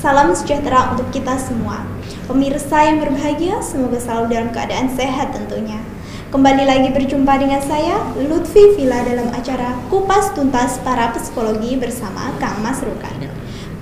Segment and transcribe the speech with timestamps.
[0.00, 1.84] Salam sejahtera untuk kita semua.
[2.24, 5.76] Pemirsa yang berbahagia, semoga selalu dalam keadaan sehat tentunya.
[6.32, 12.64] Kembali lagi berjumpa dengan saya, Lutfi Villa dalam acara Kupas Tuntas Para Psikologi bersama Kang
[12.64, 13.28] Mas Rukan.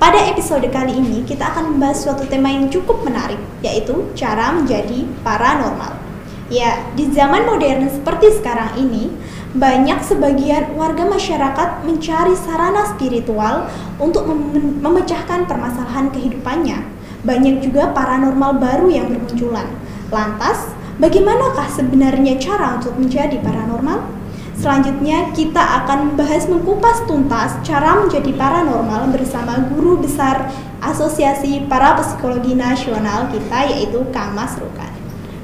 [0.03, 5.07] Pada episode kali ini, kita akan membahas suatu tema yang cukup menarik, yaitu cara menjadi
[5.23, 6.03] paranormal.
[6.51, 9.15] Ya, di zaman modern seperti sekarang ini,
[9.57, 16.85] banyak sebagian warga masyarakat mencari sarana spiritual untuk mem- memecahkan permasalahan kehidupannya.
[17.25, 19.65] Banyak juga paranormal baru yang bermunculan.
[20.13, 20.69] Lantas,
[21.01, 24.21] bagaimanakah sebenarnya cara untuk menjadi paranormal?
[24.59, 30.51] Selanjutnya, kita akan membahas mengkupas tuntas cara menjadi paranormal bersama guru besar
[30.83, 34.91] Asosiasi Para Psikologi Nasional kita yaitu Kang Mas Rukan.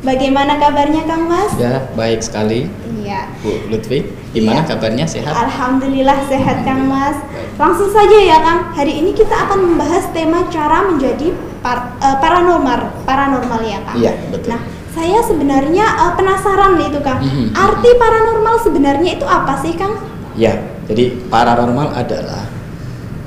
[0.04, 1.54] Bagaimana kabarnya Kang Mas?
[1.56, 2.69] Ya, baik sekali.
[3.04, 3.20] Iya.
[3.44, 4.00] Bu Lutfi,
[4.32, 4.69] gimana Iya.
[4.72, 5.04] kabarnya?
[5.04, 5.28] Sehat?
[5.37, 7.20] Alhamdulillah sehat Kang Mas.
[7.54, 8.72] Langsung saja ya Kang.
[8.72, 13.97] Hari ini kita akan membahas tema cara menjadi par- eh, paranormal, paranormal ya Kang.
[14.00, 14.56] Iya, betul.
[14.56, 14.60] Nah,
[14.91, 17.20] saya sebenarnya eh, penasaran nih itu Kang.
[17.20, 17.53] Mhm.
[17.53, 20.00] Arti paranormal sebenarnya itu apa sih Kang?
[20.34, 20.56] Ya,
[20.88, 22.48] jadi paranormal adalah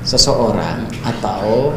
[0.02, 1.72] seseorang atau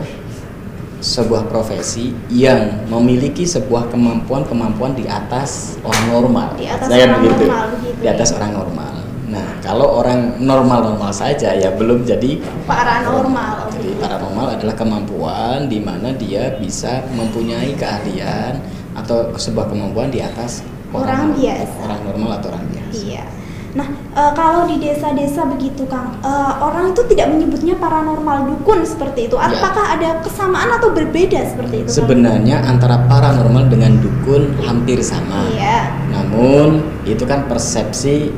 [1.01, 6.49] sebuah profesi yang memiliki sebuah kemampuan-kemampuan di atas orang normal.
[6.55, 7.43] Di atas Saya orang begitu.
[7.49, 8.35] normal, begitu Di atas ya.
[8.37, 8.93] orang normal.
[9.31, 13.71] Nah, kalau orang normal-normal saja ya belum jadi Paranormal.
[13.73, 18.59] Jadi paranormal adalah kemampuan di mana dia bisa mempunyai keahlian
[18.93, 20.61] atau sebuah kemampuan di atas
[20.91, 21.39] Orang normal.
[21.39, 21.79] biasa.
[21.81, 22.93] Orang normal atau orang biasa.
[23.01, 23.23] Iya.
[23.71, 29.31] Nah, eh, kalau di desa-desa begitu, Kang, eh, orang itu tidak menyebutnya paranormal dukun seperti
[29.31, 29.35] itu.
[29.39, 29.47] Ya.
[29.47, 31.89] Apakah ada kesamaan atau berbeda seperti itu?
[31.89, 35.47] Sebenarnya antara paranormal dengan dukun hampir sama.
[35.55, 35.87] Iya.
[36.11, 38.31] Namun itu kan persepsi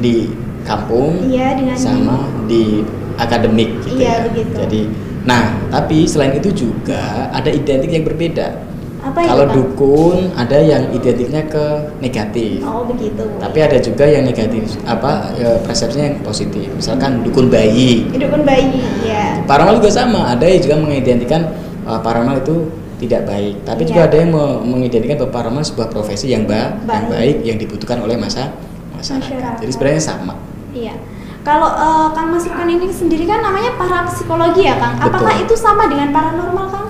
[0.00, 0.32] di
[0.64, 2.16] kampung Iya, dengan sama
[2.48, 2.80] di
[3.20, 4.24] akademik gitu Iya, ya.
[4.30, 4.56] begitu.
[4.56, 4.82] Jadi
[5.28, 8.71] nah, tapi selain itu juga ada identik yang berbeda.
[9.02, 9.54] Apa itu, Kalau Kang?
[9.58, 11.64] dukun ada yang identiknya ke
[11.98, 12.62] negatif.
[12.62, 13.26] Oh, begitu.
[13.36, 16.70] Tapi ada juga yang negatif apa ya, persepsinya yang positif.
[16.70, 18.06] Misalkan dukun bayi.
[18.08, 19.42] Dukun bayi, ya.
[19.42, 20.30] Paranormal juga sama.
[20.30, 21.50] Ada yang juga mengidentikan
[21.82, 22.70] uh, paranormal itu
[23.02, 23.66] tidak baik.
[23.66, 23.88] Tapi Iya.
[23.90, 27.06] juga ada yang me- mengidentikan bahwa paranormal sebuah profesi yang, ba- yang Baik.
[27.10, 28.54] baik yang dibutuhkan oleh masa
[28.94, 29.26] masyarakat.
[29.34, 29.54] Masyarakat.
[29.66, 30.34] Jadi sebenarnya sama.
[30.70, 30.94] Iya.
[31.42, 34.94] Kalau eh, Kang Mas Rukan ini sendiri kan namanya para psikologi ya, Kang.
[34.94, 35.42] Apakah Betul.
[35.42, 36.86] itu sama dengan paranormal, Kang?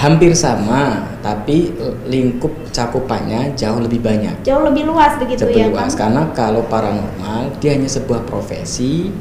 [0.00, 1.76] Hampir sama, tapi
[2.08, 4.40] lingkup cakupannya jauh lebih banyak.
[4.48, 5.92] Jauh lebih luas begitu Jauh ya, lebih luas.
[5.92, 9.12] Karena kalau paranormal dia hanya sebuah profesi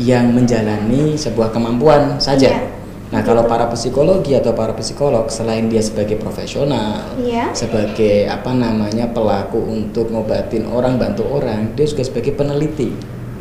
[0.00, 2.48] yang menjalani sebuah kemampuan saja.
[2.50, 2.72] Iya.
[3.12, 7.52] Nah, kalau para psikologi atau para psikolog selain dia sebagai profesional, Iya.
[7.54, 12.90] sebagai apa namanya pelaku untuk ngobatin orang, bantu orang, dia juga sebagai peneliti.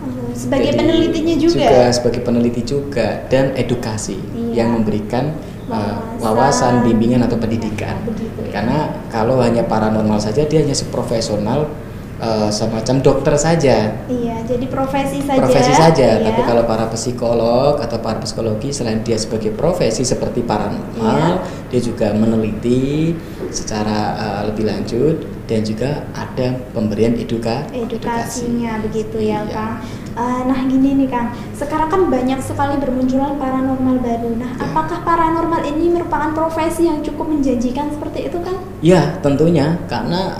[0.04, 1.90] Oh, sebagai Jadi, penelitinya juga.
[1.90, 4.62] sebagai peneliti juga dan edukasi Iya.
[4.62, 5.32] yang memberikan
[5.70, 6.20] Wawasan.
[6.20, 7.96] wawasan, bimbingan atau pendidikan.
[8.04, 8.52] Begitu ya.
[8.52, 8.78] Karena
[9.08, 11.72] kalau hanya paranormal saja dia hanya seprofesional
[12.20, 13.78] uh, semacam dokter saja.
[14.08, 15.40] Iya, jadi profesi saja.
[15.40, 16.24] Profesi saja, Iya.
[16.24, 21.72] tapi kalau para psikolog atau para psikologi selain dia sebagai profesi seperti paranormal, Iya.
[21.72, 23.16] dia juga meneliti
[23.52, 25.16] secara uh, lebih lanjut
[25.48, 29.52] dan juga ada pemberian eduka edukasinya begitu ya Iya.
[29.52, 29.76] Kang.
[30.14, 34.38] Eh, nah gini nih Kang, sekarang kan banyak sekali bermunculan paranormal baru.
[34.38, 34.70] Nah, Ya.
[34.70, 38.62] apakah paranormal ini merupakan profesi yang cukup menjanjikan seperti itu Kang?
[38.80, 40.38] Ya, tentunya karena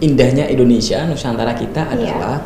[0.00, 2.16] indahnya Indonesia Nusantara kita Iya.
[2.16, 2.36] adalah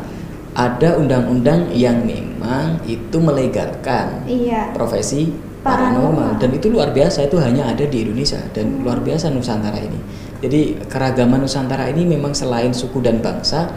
[0.55, 4.75] ada undang-undang yang memang itu melegalkan Iya.
[4.75, 5.31] profesi
[5.63, 5.63] Paranormal.
[5.63, 9.99] paranormal dan itu luar biasa itu hanya ada di Indonesia dan luar biasa Nusantara ini.
[10.43, 13.71] Jadi keragaman Nusantara ini memang selain suku dan bangsa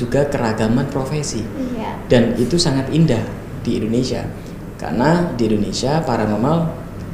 [0.00, 2.08] juga keragaman profesi Iya.
[2.08, 3.20] dan itu sangat indah
[3.60, 4.24] di Indonesia
[4.74, 6.56] karena di Indonesia paranormal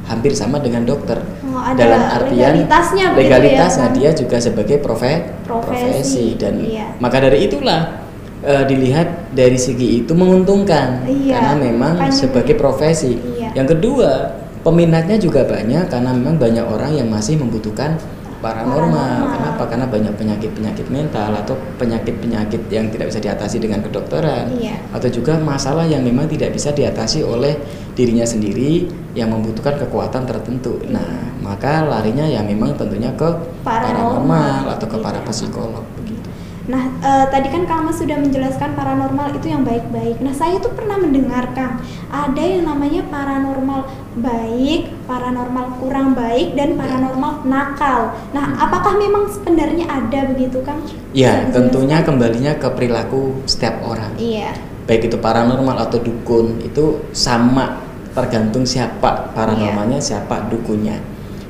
[0.07, 3.97] hampir sama dengan dokter Oh, ada dalam artian legalitasnya ya, legalitasnya Kang?
[3.97, 6.95] dia juga sebagai profe- Profesi, dan iya.
[6.97, 8.07] maka dari itulah
[8.39, 12.13] eh, dilihat dari segi itu menguntungkan Iya, karena memang makanya.
[12.13, 13.51] sebagai profesi Iya.
[13.53, 14.31] yang kedua
[14.61, 17.99] peminatnya juga banyak karena memang banyak orang yang masih membutuhkan
[18.41, 19.33] paranormal.
[19.33, 19.63] Kenapa?
[19.65, 24.53] Karena banyak penyakit-penyakit mental atau penyakit-penyakit yang tidak bisa diatasi dengan kedokteran.
[24.57, 24.77] Iya.
[24.93, 27.57] Atau juga masalah yang memang tidak bisa diatasi oleh
[27.97, 28.85] dirinya sendiri
[29.17, 30.77] yang membutuhkan kekuatan tertentu.
[30.93, 33.25] Nah, maka larinya ya memang tentunya ke
[33.65, 35.29] Paranormal, paranormal atau ke para gitu.
[35.33, 36.29] psikolog begitu.
[36.67, 40.19] Nah, eh, tadi kan Mas sudah menjelaskan paranormal itu yang baik-baik.
[40.19, 41.79] Nah, saya tuh pernah mendengar Kang,
[42.11, 43.87] ada yang namanya paranormal
[44.19, 48.13] baik, paranormal kurang baik, dan paranormal nakal.
[48.31, 48.63] Nah, Hmm.
[48.63, 50.81] apakah memang sebenarnya ada begitu Kang?
[51.11, 54.13] Ya, tentunya kembalinya ke perilaku setiap orang.
[54.17, 54.53] Iya,
[54.87, 57.83] Baik itu paranormal atau dukun itu sama
[58.15, 60.95] tergantung siapa paranormalnya, siapa dukunnya.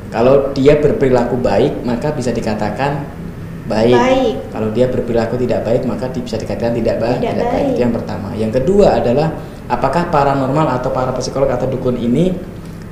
[0.10, 3.06] Kalau dia berperilaku baik, maka bisa dikatakan
[3.70, 3.94] baik.
[3.94, 4.34] Baik.
[4.50, 7.54] Kalau dia berperilaku tidak baik, maka bisa dikatakan tidak, ba- Tidak tidak baik.
[7.54, 7.70] baik.
[7.70, 8.30] Itu yang pertama.
[8.34, 9.28] Yang kedua adalah
[9.68, 12.32] apakah paranormal atau para psikolog atau dukun ini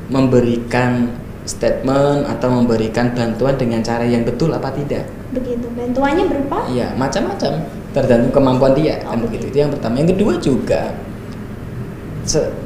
[0.07, 1.10] memberikan
[1.46, 5.06] statement atau memberikan bantuan dengan cara yang betul apa tidak?
[5.36, 5.68] begitu.
[5.75, 7.52] Bantuannya berupa Iya, macam-macam
[7.92, 9.52] tergantung kemampuan dia kan Oh, begitu.
[9.52, 10.00] Itu yang pertama.
[10.00, 10.81] Yang kedua juga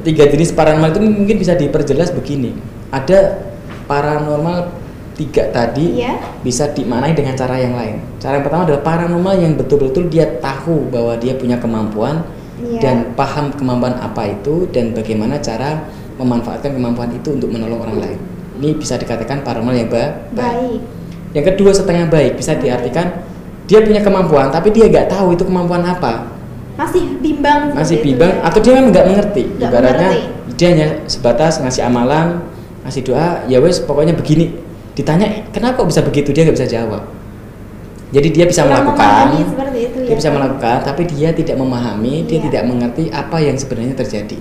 [0.00, 2.56] tiga jenis paranormal itu mungkin bisa diperjelas begini.
[2.88, 3.42] Ada
[3.84, 4.72] paranormal
[5.18, 6.16] tiga tadi Iya.
[6.40, 8.00] bisa dimaknai dengan cara yang lain.
[8.16, 12.24] Cara yang pertama adalah paranormal yang betul-betul dia tahu bahwa dia punya kemampuan
[12.56, 12.80] Iya.
[12.80, 15.84] dan paham kemampuan apa itu dan bagaimana cara
[16.20, 18.18] memanfaatkan kemampuan itu untuk menolong orang lain.
[18.60, 20.80] Ini bisa dikatakan paranormal yang ba- baik.
[21.30, 23.22] yang kedua setengah baik bisa diartikan
[23.64, 26.26] dia punya kemampuan tapi dia nggak tahu itu kemampuan apa,
[26.74, 27.70] Masih bimbang.
[27.70, 28.42] masih seperti itu bimbang ya.
[28.44, 29.42] atau dia memang nggak mengerti.
[29.54, 30.54] Nggak Ibaratnya mengerti.
[30.58, 32.26] dia hanya sebatas ngasih amalan,
[32.82, 34.58] ngasih doa, ya wes pokoknya begini.
[34.92, 37.02] Ditanya kenapa kok bisa begitu dia nggak bisa jawab.
[38.10, 39.24] Jadi dia bisa Kurang melakukan,
[39.78, 42.44] itu dia ya, bisa melakukan, tapi dia tidak memahami, dia Iya.
[42.50, 44.34] tidak mengerti apa yang sebenarnya terjadi.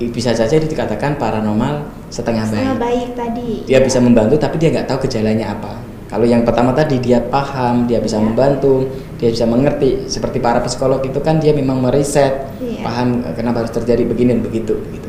[0.00, 3.50] Bisa saja dikatakan paranormal setengah baik Setengah baik tadi.
[3.64, 5.72] dia bisa membantu tapi dia nggak tahu gejalanya apa
[6.12, 8.24] kalau yang pertama tadi dia paham dia bisa Iya.
[8.28, 8.84] membantu
[9.16, 12.84] dia bisa mengerti seperti para psikolog itu kan dia memang meriset Iya.
[12.84, 15.08] paham eh, kenapa harus terjadi begini dan begitu gitu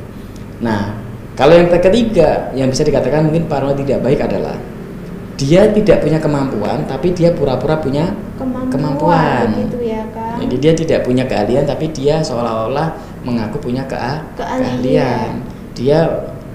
[0.64, 0.96] nah
[1.36, 4.56] kalau yang ketiga yang bisa dikatakan mungkin paranormal tidak baik adalah
[5.36, 9.46] dia tidak punya kemampuan tapi dia pura-pura punya kemampuan, kemampuan.
[9.60, 10.40] begitu ya kan.
[10.40, 14.80] jadi dia tidak punya keahlian tapi dia seolah-olah mengaku punya kea- Keahlian.
[14.80, 15.32] keahlian
[15.74, 16.00] dia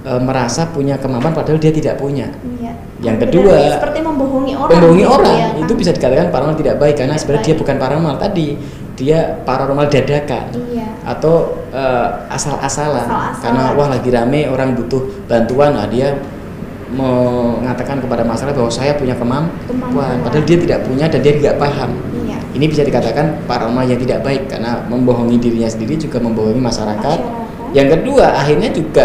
[0.00, 2.72] e, merasa punya kemampuan padahal dia tidak punya Iya.
[2.98, 4.70] Yang kedua, seperti membohongi orang.
[4.74, 5.62] membohongi gitu orang ya, kan?
[5.62, 7.62] itu bisa dikatakan paranormal tidak baik karena Tidak sebenarnya dia baik.
[7.62, 8.46] bukan paranormal tadi
[8.94, 10.88] dia paranormal dadakan Iya.
[11.06, 11.34] atau
[11.70, 13.38] eh, asal-asalan Asal-asalan.
[13.38, 16.18] karena wah lagi rame orang butuh bantuan nah dia
[16.90, 20.08] mengatakan kepada masyarakat bahwa saya punya kemam- Kemampuan.
[20.08, 22.17] kemampuan padahal dia tidak punya dan dia tidak paham Iya.
[22.58, 27.18] Ini bisa dikatakan paranormal yang tidak baik karena membohongi dirinya sendiri juga membohongi masyarakat.
[27.22, 27.70] Masyarakat.
[27.70, 29.04] Yang kedua, akhirnya juga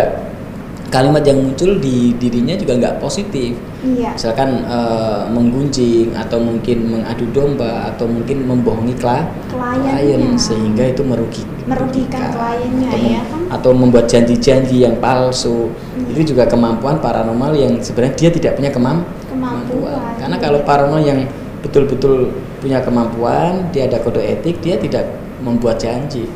[0.89, 3.53] kalimat yang muncul di dirinya juga nggak positif.
[3.85, 4.13] Iya.
[4.13, 11.45] Misalkan eh, menggunjing atau mungkin mengadu domba atau mungkin membohongi kla- klien sehingga itu merugi,
[11.69, 13.41] Merugikan kliennya, atau, ya kan?
[13.53, 15.69] atau membuat janji-janji yang palsu.
[15.69, 16.09] Hmm.
[16.09, 20.13] Itu juga kemampuan paranormal yang sebenarnya dia tidak punya kemam- Kemampuan.
[20.17, 20.43] Karena Iya.
[20.45, 21.19] kalau paranormal yang
[21.65, 22.31] betul-betul
[22.63, 25.03] punya kemampuan, dia ada kode etik, dia tidak
[25.43, 26.31] membuat janji.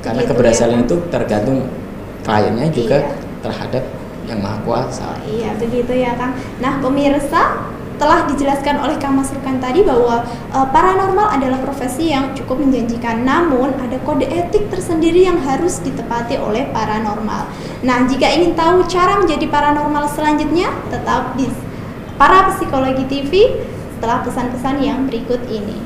[0.00, 1.58] Karena Gitu keberhasilan ya, itu tergantung
[2.24, 3.12] kliennya juga Iya.
[3.44, 3.84] terhadap
[4.24, 5.20] yang maha kuasa.
[5.28, 6.32] Iya, begitu ya, Kang.
[6.64, 7.68] Nah, pemirsa,
[8.00, 13.28] telah dijelaskan oleh Kang Mas Rukan tadi bahwa eh, paranormal adalah profesi yang cukup menjanjikan,
[13.28, 17.44] namun ada kode etik tersendiri yang harus ditepati oleh paranormal.
[17.84, 21.52] Nah, jika ingin tahu cara menjadi paranormal selanjutnya, tetap di
[22.16, 23.32] Para Psikologi TV
[24.00, 25.76] setelah pesan-pesan yang berikut ini.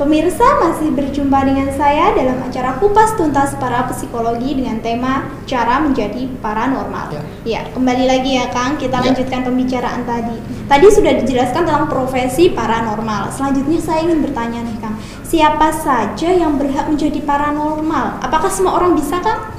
[0.00, 6.24] Pemirsa masih berjumpa dengan saya dalam acara Kupas Tuntas Para Psikologi dengan tema Cara Menjadi
[6.40, 7.12] Paranormal.
[7.12, 7.20] Ya.
[7.44, 9.12] Ya, kembali lagi ya Kang, kita Ya.
[9.12, 10.40] lanjutkan pembicaraan tadi.
[10.64, 13.28] Tadi sudah dijelaskan tentang profesi paranormal.
[13.28, 18.24] Selanjutnya saya ingin bertanya nih Kang, siapa saja yang berhak menjadi paranormal?
[18.24, 19.52] Apakah semua orang bisa Kang?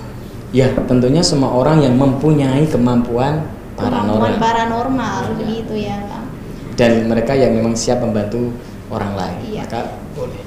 [0.50, 3.46] Ya, tentunya semua orang yang mempunyai kemampuan
[3.78, 5.38] Kemampuan paranormal paranormal, Ya.
[5.38, 6.26] begitu ya Kang.
[6.74, 8.50] dan mereka yang memang siap membantu
[8.90, 9.64] orang lain, Iya.
[9.70, 9.80] maka
[10.22, 10.42] boleh.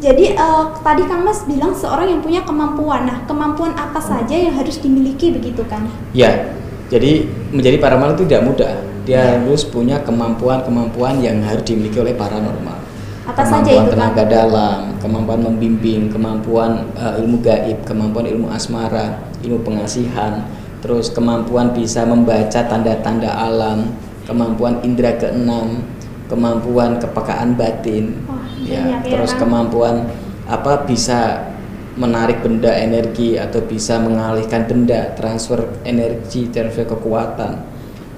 [0.00, 3.04] Jadi eh, tadi Kang Mas bilang seorang yang punya kemampuan.
[3.04, 5.86] Nah, kemampuan apa saja yang harus dimiliki begitu Kang?
[6.16, 6.56] Ya,
[6.88, 9.42] jadi menjadi paranormal itu tidak mudah dia Iya.
[9.42, 12.78] harus punya kemampuan-kemampuan yang harus dimiliki oleh paranormal.
[13.26, 14.30] Apa saja kemampuan itu, tenaga Kang?
[14.30, 20.46] dalam, kemampuan membimbing, kemampuan eh, ilmu gaib, kemampuan ilmu asmara, ilmu pengasihan,
[20.84, 23.90] terus kemampuan bisa membaca tanda-tanda alam,
[24.30, 25.82] kemampuan indera keenam,
[26.30, 28.14] kemampuan kepekaan batin,
[28.70, 29.50] ya, banyak ya, terus Kang.
[29.50, 29.96] kemampuan
[30.46, 31.50] apa bisa
[31.98, 37.66] menarik benda energi atau bisa mengalihkan benda, transfer energi, transfer kekuatan.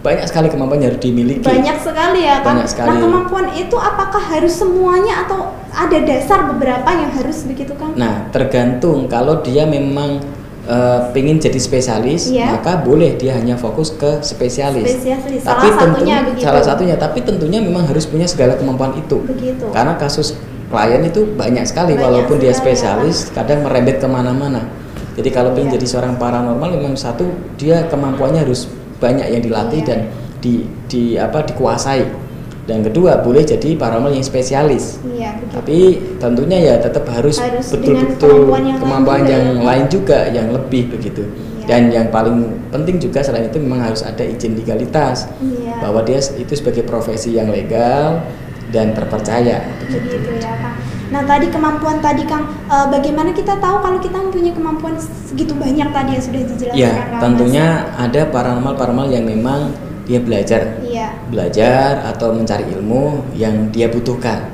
[0.02, 1.47] Banyak sekali kemampuan yang harus dimiliki.
[1.47, 2.59] Banyak sekali ya kan.
[2.59, 2.90] Banyak sekali.
[2.90, 7.94] Nah kemampuan itu apakah harus semuanya atau ada dasar beberapa yang harus begitu kan?
[7.97, 10.21] Nah, tergantung kalau dia memang
[10.62, 12.54] eh, pengen jadi spesialis, Iya.
[12.54, 14.87] maka boleh dia hanya fokus ke spesialis.
[14.87, 15.42] Spesialis.
[15.42, 16.45] Tapi Salah satunya tentu- begitu.
[16.47, 19.19] salah satunya, tapi tentunya memang harus punya segala kemampuan itu.
[19.23, 19.66] Begitu.
[19.71, 20.38] Karena kasus
[20.71, 24.71] klien itu banyak sekali, Banyak walaupun dia sekali, ya, spesialis, kadang merembet ke mana-mana.
[25.12, 25.57] Jadi kalau Iya.
[25.59, 27.26] pengen jadi seorang paranormal, memang satu
[27.59, 29.88] dia kemampuannya harus banyak yang dilatih Iya.
[29.90, 30.00] dan
[30.38, 32.22] di, di apa dikuasai.
[32.62, 35.02] Dan kedua boleh jadi paranormal yang spesialis.
[35.02, 35.50] Iya begitu.
[35.59, 35.78] Tapi
[36.23, 39.62] tentunya ya tetap harus betul-betul kemampuan yang lain kemampuan juga yang ya.
[39.66, 41.23] lain juga yang lebih begitu.
[41.26, 41.66] Iya.
[41.66, 42.38] Dan yang paling
[42.71, 45.75] penting juga selain itu memang harus ada izin legalitas Iya.
[45.83, 48.23] bahwa dia itu sebagai profesi yang legal
[48.71, 49.59] dan terpercaya.
[49.83, 50.78] begitu ya Kang.
[51.12, 55.92] Nah tadi kemampuan tadi Kang, eh, bagaimana kita tahu kalau kita mempunyai kemampuan segitu banyak
[55.92, 57.21] tadi yang sudah dijelaskan Ya, Kang?
[57.21, 59.75] tentunya ada paranormal paranormal yang memang
[60.12, 61.09] dia belajar Iya.
[61.33, 64.45] belajar atau mencari ilmu yang dia butuhkan.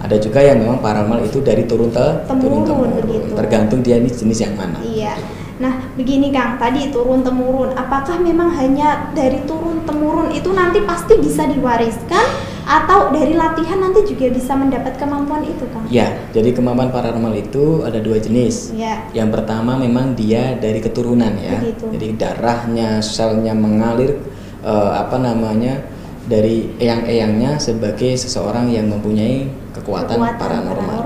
[0.00, 3.32] Ada juga yang memang paranormal itu dari turun ke Temurun, turun begitu.
[3.36, 4.80] tergantung dia ini jenis yang mana.
[4.80, 5.16] Iya.
[5.54, 7.72] Nah, begini Kang, tadi turun temurun.
[7.78, 12.26] Apakah memang hanya dari turun temurun itu nanti pasti bisa diwariskan
[12.66, 15.86] atau dari latihan nanti juga bisa mendapat kemampuan itu, Kang?
[15.88, 18.74] Ya, jadi kemampuan paranormal itu ada dua jenis.
[18.74, 19.08] Iya.
[19.14, 21.62] Yang pertama memang dia dari keturunan ya.
[21.62, 21.86] Begitu.
[21.96, 24.20] Jadi darahnya, selnya mengalir
[24.64, 25.84] eh, apa namanya
[26.24, 29.44] dari eyang-eyangnya sebagai seseorang yang mempunyai
[29.76, 31.04] kekuatan, paranormal.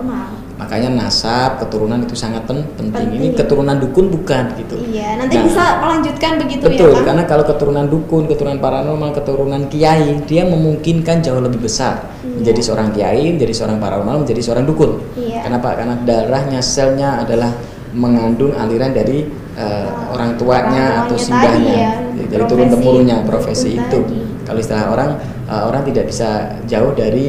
[0.58, 3.14] Makanya nasab, keturunan itu sangat pen- penting.
[3.14, 3.38] Ini Penting.
[3.38, 4.74] keturunan dukun bukan gitu.
[4.90, 7.06] Iya, nanti Nah, bisa melanjutkan begitu Betul, ya, Kang?
[7.06, 12.42] karena kalau keturunan dukun, keturunan paranormal, keturunan kiai, dia memungkinkan jauh lebih besar Iya.
[12.42, 14.98] menjadi seorang kiai, menjadi seorang paranormal, menjadi seorang dukun.
[15.14, 15.46] Iya.
[15.46, 15.78] Kenapa?
[15.78, 17.54] Karena darahnya, selnya adalah
[17.94, 21.92] mengandung aliran dari eh, orang tuanya Orang atau simbahnya, tadi ya,
[22.24, 23.84] dari profesi turun temurunnya itu profesi tadi.
[23.84, 23.98] itu.
[24.42, 25.10] Kalau istilah orang,
[25.44, 26.28] eh, orang tidak bisa
[26.64, 27.26] jauh dari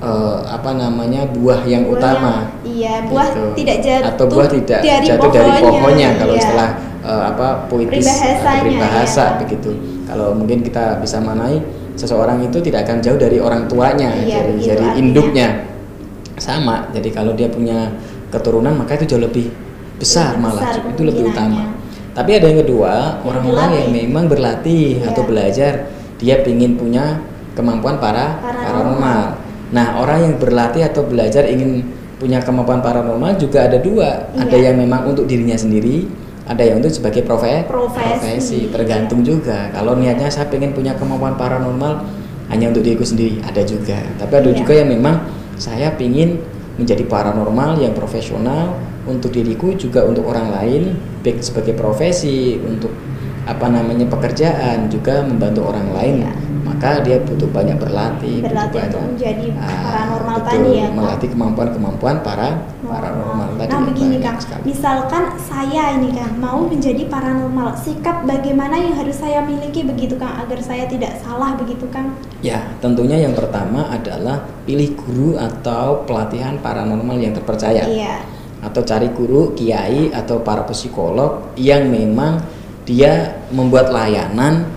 [0.00, 2.32] eh, apa namanya buah yang Buah utama.
[2.32, 3.44] yang- iya, buah Gitu.
[3.58, 6.40] tidak jatuh atau buah tidak dari jatuh dari pohonnya, pohonnya kalau iya.
[6.40, 6.68] istilah
[7.00, 9.36] eh, apa puitis Peribahasanya, peribahasa ya.
[9.44, 9.70] begitu.
[10.04, 11.60] Kalau mungkin kita bisa manai
[11.94, 15.48] seseorang itu tidak akan jauh dari orang tuanya, Iya, dari begitu dari induknya.
[16.36, 16.88] Sama.
[16.90, 17.92] Jadi kalau dia punya
[18.32, 19.52] keturunan maka itu jauh lebih
[20.00, 21.60] besar Lebih malah besar itu lebih utama.
[22.10, 25.14] Tapi ada yang kedua, orang-orang yang memang berlatih Iya.
[25.14, 25.72] atau belajar,
[26.18, 27.22] dia ingin punya
[27.54, 29.22] kemampuan para Paranormal.
[29.70, 31.86] Nah, orang yang berlatih atau belajar ingin
[32.18, 34.28] punya kemampuan paranormal juga ada dua.
[34.34, 34.74] Ada Iya.
[34.74, 36.10] yang memang untuk dirinya sendiri,
[36.44, 38.68] ada yang untuk sebagai profe- Profesi.
[38.74, 39.70] Tergantung juga.
[39.70, 42.02] Kalau niatnya saya pengen punya kemampuan paranormal
[42.50, 44.02] hanya untuk diriku sendiri, ada juga.
[44.18, 44.58] Tapi ada Iya.
[44.58, 45.16] juga yang memang
[45.54, 46.42] saya ingin
[46.74, 48.74] menjadi paranormal yang profesional
[49.08, 52.92] untuk diriku juga untuk orang lain, baik sebagai profesi, untuk
[53.48, 56.16] apa namanya pekerjaan juga membantu orang lain.
[56.24, 56.32] Iya.
[56.60, 60.88] Maka dia butuh banyak berlatih, butuh Berlatih banyak untuk menjadi Ah, paranormal betul, tadi ya,
[60.92, 62.48] melatih kemampuan-kemampuan para
[62.80, 63.70] paranormal tadi.
[63.74, 64.62] Nah begini banyak Kang, sekali.
[64.64, 70.36] misalkan saya ini Kang mau menjadi paranormal, sikap bagaimana yang harus saya miliki begitu Kang
[70.40, 72.14] agar saya tidak salah begitu Kang?
[72.40, 77.82] Ya, tentunya yang pertama adalah pilih guru atau pelatihan paranormal yang terpercaya.
[77.82, 78.39] Iya.
[78.60, 82.44] Atau cari guru, kiai atau para psikolog yang memang
[82.84, 84.68] dia membuat layanan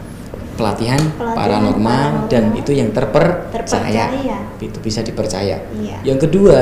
[0.54, 2.32] pelatihan, Pelatihan paranormal, paranormal.
[2.32, 3.50] dan itu yang terpercaya.
[3.52, 4.38] Terpercaya.
[4.62, 5.58] Itu bisa dipercaya.
[5.76, 5.98] Iya.
[6.06, 6.60] Yang kedua,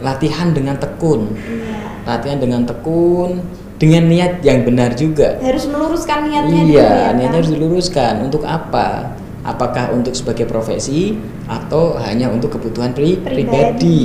[0.00, 1.34] latihan dengan tekun.
[1.36, 2.06] Iya.
[2.06, 3.42] Latihan dengan tekun
[3.76, 5.42] dengan niat yang benar juga.
[5.42, 8.14] Harus meluruskan niatnya dulu Iya, ya, niatnya harus diluruskan.
[8.22, 9.18] Untuk apa?
[9.42, 11.18] Apakah untuk sebagai profesi
[11.50, 13.42] atau hanya untuk kebutuhan pri- Pribadi.
[13.42, 14.00] pribadi?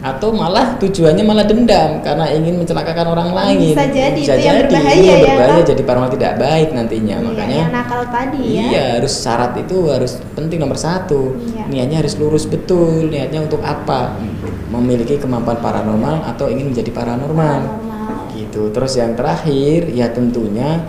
[0.00, 3.76] Atau malah tujuannya malah dendam karena ingin mencelakakan orang lain.
[3.76, 5.68] Bisa jadi, itu yang jadi, berbahaya ini yang ya, berbahaya Kang?
[5.68, 7.16] jadi paranormal tidak baik nantinya.
[7.20, 8.64] Iya, Makanya yang nakal tadi ya.
[8.64, 11.36] Iya, harus syarat itu harus penting nomor satu.
[11.52, 11.64] Iya.
[11.68, 13.12] Niatnya harus lurus betul.
[13.12, 14.16] Niatnya untuk apa?
[14.72, 17.60] Memiliki kemampuan paranormal atau ingin menjadi paranormal.
[17.60, 18.32] Paranormal.
[18.32, 18.72] Gitu.
[18.72, 20.80] Terus yang terakhir ya tentunya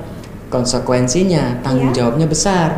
[0.47, 2.07] konsekuensinya tanggung Iya.
[2.07, 2.69] jawabnya besar.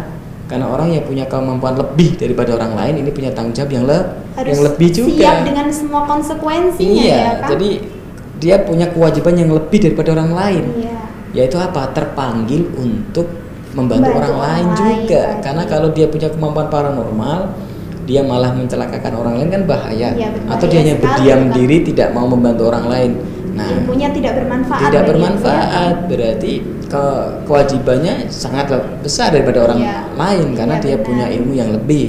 [0.53, 4.05] Karena orang yang punya kemampuan lebih daripada orang lain ini punya tanggung jawab yang, le-
[4.31, 5.09] Harus yang lebih juga.
[5.17, 7.49] siap dengan semua konsekuensinya iya, ya Kang?
[7.49, 7.69] jadi
[8.37, 10.97] dia punya kewajiban yang lebih daripada orang lain Iya.
[11.33, 13.25] yaitu apa terpanggil untuk
[13.73, 15.41] membantu, Membantu orang, orang lain lain juga tadi.
[15.41, 17.39] karena kalau dia punya kemampuan paranormal
[18.03, 21.53] dia malah mencelakakan orang lain kan bahaya Iya, berbahaya atau dia hanya sekali, berdiam Kak.
[21.55, 23.11] diri tidak mau membantu orang lain
[23.53, 25.09] nah ilmunya tidak bermanfaat tidak dia.
[25.09, 26.53] bermanfaat berarti
[26.85, 27.05] ke
[27.45, 28.65] kewajibannya sangat
[28.99, 29.97] besar daripada orang Iya.
[30.13, 31.05] lain karena Iya, dia benar.
[31.05, 32.05] punya ilmu yang lebih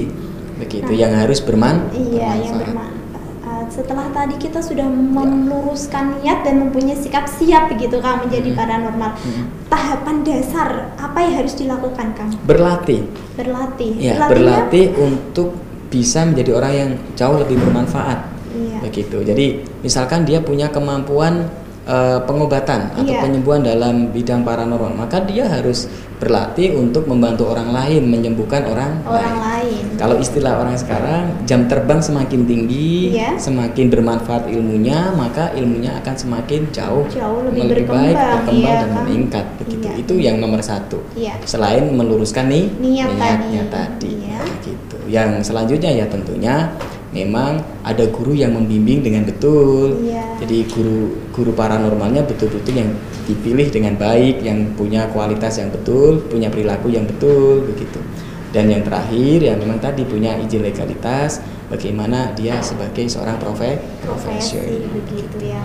[0.55, 2.93] begitu Nah, yang harus berman Iya, yang bermanfaat.
[3.65, 8.57] Setelah tadi kita sudah meluruskan niat dan mempunyai sikap siap begitu Kang menjadi Hmm.
[8.57, 9.11] paranormal.
[9.17, 9.45] Hmm.
[9.65, 12.29] Tahapan dasar apa yang harus dilakukan Kang?
[12.41, 13.91] berlatih Berlatih.
[13.97, 14.29] ya Berlatihnya-
[14.69, 15.49] berlatih untuk
[15.87, 18.34] bisa menjadi orang yang jauh lebih bermanfaat Iya.
[18.85, 19.45] Begitu jadi
[19.81, 21.49] misalkan dia punya kemampuan
[21.85, 23.21] eh, pengobatan atau Iya.
[23.21, 29.35] penyembuhan dalam bidang paranormal maka dia harus berlatih untuk membantu orang lain menyembuhkan orang, Orang
[29.37, 29.83] lain.
[29.93, 33.35] kalau istilah orang sekarang jam terbang semakin tinggi Iya.
[33.37, 38.89] semakin bermanfaat ilmunya maka ilmunya akan semakin jauh Jauh lebih baik berkembang, berkembang iya dan
[38.89, 38.97] kan?
[39.03, 39.99] meningkat begitu Iya.
[40.01, 41.37] itu yang nomor satu Iya.
[41.43, 44.09] selain meluruskan nih Niat niatnya tadi.
[44.09, 44.41] tadi, Iya.
[44.63, 46.71] gitu yang selanjutnya ya tentunya
[47.15, 50.43] memang ada guru yang membimbing dengan betul Iya.
[50.43, 52.91] jadi guru guru paranormalnya betul-betul yang
[53.23, 58.03] dipilih dengan baik yang punya kualitas yang betul punya perilaku yang betul begitu
[58.51, 64.85] dan yang terakhir yang memang tadi punya izin legalitas bagaimana dia sebagai seorang profe profesi
[64.93, 65.59] begitu ya.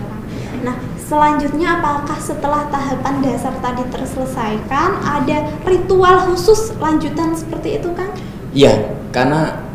[0.61, 8.12] Nah, selanjutnya apakah setelah tahapan dasar tadi terselesaikan ada ritual khusus lanjutan seperti itu Kang?
[8.51, 9.69] Iya, karena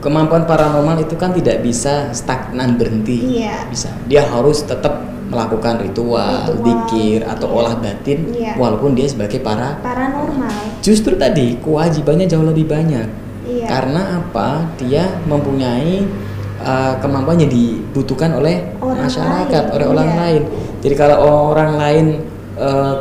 [0.00, 3.40] kemampuan paranormal itu kan tidak bisa stagnan berhenti.
[3.40, 3.68] Iya.
[3.68, 3.92] Bisa.
[4.08, 7.54] Dia harus tetap melakukan ritual, Ritual, zikir atau iya.
[7.54, 8.52] olah batin Iya.
[8.58, 10.82] walaupun dia sebagai para Paranormal.
[10.82, 13.06] justru tadi kewajibannya jauh lebih banyak.
[13.46, 13.66] Iya.
[13.70, 14.66] Karena apa?
[14.82, 16.02] Dia mempunyai
[16.58, 20.18] uh, kemampuan yang dibutuhkan oleh Orang masyarakat, lain, oleh orang iya.
[20.18, 20.42] lain.
[20.82, 21.16] Jadi kalau
[21.54, 22.06] orang lain
[22.58, 22.94] uh,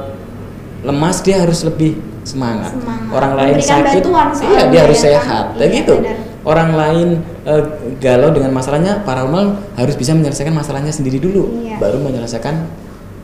[0.86, 2.72] lemas dia harus lebih semangat.
[2.78, 3.10] Semangat.
[3.10, 4.04] Orang lain Memberikan sakit,
[4.46, 5.14] iya dia harus ya kan?
[5.18, 5.46] sehat.
[5.58, 5.96] Dan Iya, gitu.
[5.98, 6.18] benar.
[6.47, 7.63] Orang lain uh,
[7.99, 11.75] galau dengan masalahnya, paranormal harus bisa menyelesaikan masalahnya sendiri dulu, Iya.
[11.78, 12.63] baru menyelesaikan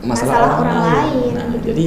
[0.04, 0.92] masalah, Masalah orang, orang lain.
[0.92, 1.66] lain, Nah, begitu.
[1.72, 1.84] jadi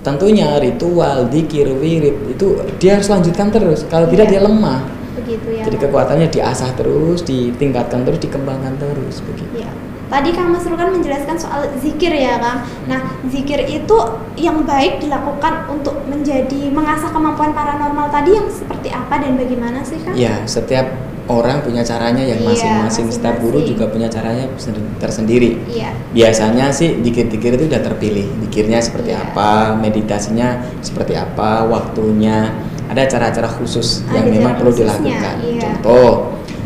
[0.00, 2.46] tentunya ritual, dikir, wirid itu
[2.76, 3.88] dia harus lanjutkan terus.
[3.88, 4.32] Kalau tidak Iya.
[4.36, 4.80] dia lemah.
[5.20, 5.64] Begitu ya.
[5.68, 9.64] Jadi kekuatannya diasah terus, ditingkatkan terus, dikembangkan terus begitu.
[9.64, 9.72] Iya.
[10.10, 12.66] Tadi Kang Mas Rukan menjelaskan soal zikir ya Kang.
[12.84, 12.98] Nah,
[13.30, 13.94] zikir itu
[14.34, 20.02] yang baik dilakukan untuk menjadi mengasah kemampuan paranormal tadi yang seperti apa dan bagaimana sih
[20.02, 20.18] Kang?
[20.18, 20.90] Ya, setiap
[21.30, 23.06] orang punya caranya yang Iya, masing-masing.
[23.06, 25.62] Setiap guru juga punya caranya sen- tersendiri.
[25.70, 25.94] Iya.
[26.10, 28.26] Biasanya sih dikir-dikir itu udah terpilih.
[28.50, 29.30] Dikirnya seperti Iya.
[29.30, 32.50] apa, meditasinya seperti apa, waktunya.
[32.90, 35.36] Ada cara-cara khusus yang Ada memang cara perlu khususnya, dilakukan.
[35.46, 35.60] iya.
[35.62, 36.10] Contoh,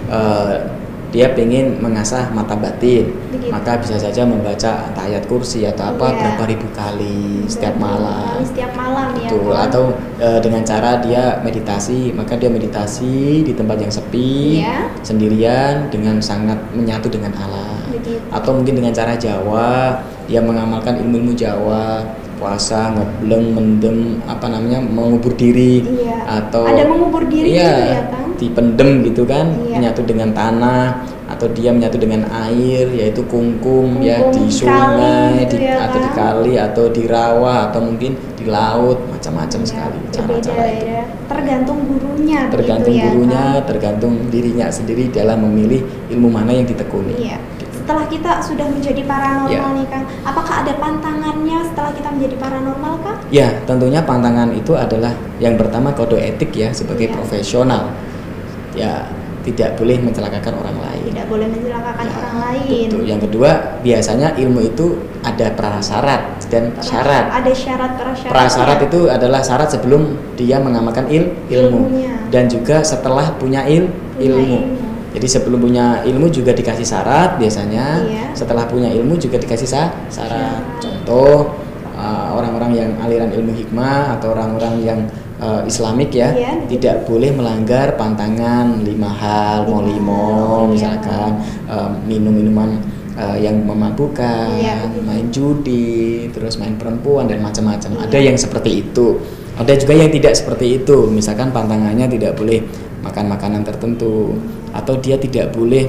[0.09, 0.57] eh,
[1.15, 3.55] dia pengen mengasah mata batin, Begitu.
[3.55, 6.19] maka bisa saja membaca ayat kursi atau apa Iya.
[6.19, 8.43] berapa ribu kali setiap malam.
[8.43, 9.31] Setiap malam ya.
[9.31, 9.55] Betul.
[9.55, 9.63] Kang?
[9.71, 9.83] Atau
[10.19, 14.91] eh, dengan cara dia meditasi, maka dia meditasi di tempat yang sepi, Iya.
[15.07, 17.79] sendirian dengan sangat menyatu dengan alam.
[17.95, 18.19] Begitu.
[18.35, 22.03] Atau mungkin dengan cara Jawa, dia mengamalkan ilmu-ilmu Jawa,
[22.35, 26.27] puasa, ngebleng, mendem, apa namanya, mengubur diri Iya.
[26.43, 28.03] atau Ada mengubur diri iya, gitu ya?
[28.37, 29.79] Dipendem gitu kan, Iya.
[29.79, 35.57] menyatu dengan tanah atau dia menyatu dengan air yaitu kungkum, ya Kungkum, di sungai gitu
[35.57, 39.99] di- ya, atau di kali atau di rawa atau mungkin di laut macam-macam Ya, sekali
[40.11, 41.03] cara-cara itu ya.
[41.25, 43.67] Tergantung gurunya tergantung ya, gurunya Kang?
[43.67, 47.39] tergantung dirinya sendiri dalam memilih ilmu mana yang ditekuni Iya.
[47.75, 49.77] Setelah kita sudah menjadi paranormal Iya.
[49.77, 53.19] nih Kang, apakah ada pantangannya setelah kita menjadi paranormal Kang?
[53.31, 57.15] ya tentunya pantangan itu adalah yang pertama kode etik ya sebagai Iya.
[57.15, 57.93] profesional
[58.75, 59.07] ya
[59.45, 62.87] tidak boleh mencelakakan orang lain Tidak boleh mencelakakan Ya, orang lain.
[62.89, 63.03] betul.
[63.05, 64.87] yang kedua biasanya ilmu itu
[65.21, 68.33] ada prasyarat dan syarat Ada syarat prasyarat.
[68.33, 72.15] prasyarat itu adalah syarat sebelum dia mengamalkan il ilmu Ilmunya.
[72.29, 73.85] dan juga setelah punya il
[74.17, 74.41] Punya ilmu.
[74.41, 74.59] ilmu.
[75.15, 78.03] Jadi sebelum punya ilmu juga dikasih syarat biasanya.
[78.03, 78.27] Iya.
[78.35, 79.95] Setelah punya ilmu juga dikasih syarat.
[80.11, 80.59] Syarat.
[80.81, 81.55] Contoh
[81.95, 84.99] uh, orang-orang yang aliran ilmu hikmah atau orang-orang yang
[85.41, 86.53] uh, Islamik ya Iya.
[86.69, 90.71] tidak boleh melanggar pantangan lima hal, mau Lima limo iya.
[90.71, 91.31] misalkan
[91.67, 92.71] um, minum minuman
[93.19, 95.01] uh, yang memabukkan, begitu.
[95.07, 97.91] main judi, terus main perempuan dan macam-macam.
[97.95, 98.03] Iya.
[98.11, 99.19] Ada yang seperti itu.
[99.55, 101.07] Ada juga yang tidak seperti itu.
[101.07, 102.59] Misalkan pantangannya tidak boleh
[103.07, 104.35] makan makanan tertentu
[104.75, 105.87] atau dia tidak boleh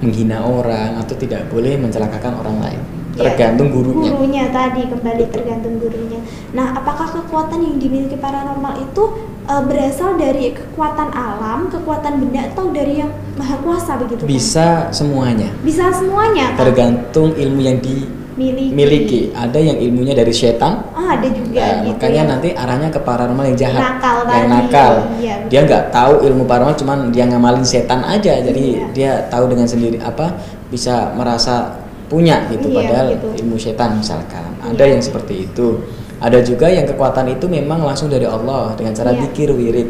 [0.00, 2.80] menghina orang atau tidak boleh mencelakakan orang lain.
[3.10, 4.10] Ya, Tergantung gurunya.
[4.10, 6.20] Gurunya tadi kembali tergantung gurunya.
[6.50, 9.02] Nah, apakah kekuatan yang dimiliki paranormal itu
[9.44, 14.22] eh, berasal dari kekuatan alam, kekuatan benda atau dari yang maha kuasa begitu?
[14.24, 15.50] Bisa semuanya.
[15.60, 16.54] Bisa semuanya.
[16.54, 16.64] Kang?
[16.64, 18.06] Tergantung ilmu yang di
[18.38, 18.70] miliki.
[18.72, 19.20] miliki.
[19.34, 20.86] Ada yang ilmunya dari setan.
[20.94, 22.30] Ah, ada juga Nah, gitu makanya ya.
[22.30, 24.48] nanti arahnya ke paranormal yang jahat, Nakal yang tadi.
[24.48, 24.92] nakal.
[25.18, 28.38] Iya, dia nggak tahu ilmu paranormal, cuman dia ngamalin setan aja.
[28.38, 28.86] Jadi Iya.
[28.94, 30.30] dia tahu dengan sendiri apa
[30.70, 31.79] bisa merasa
[32.10, 32.66] punya gitu.
[32.68, 33.26] Iya, padahal gitu.
[33.40, 34.50] ilmu setan misalkan.
[34.58, 34.98] Ada Iya.
[34.98, 35.78] yang seperti itu.
[36.18, 39.24] Ada juga yang kekuatan itu memang langsung dari Allah dengan cara Iya.
[39.24, 39.88] dikir wirid.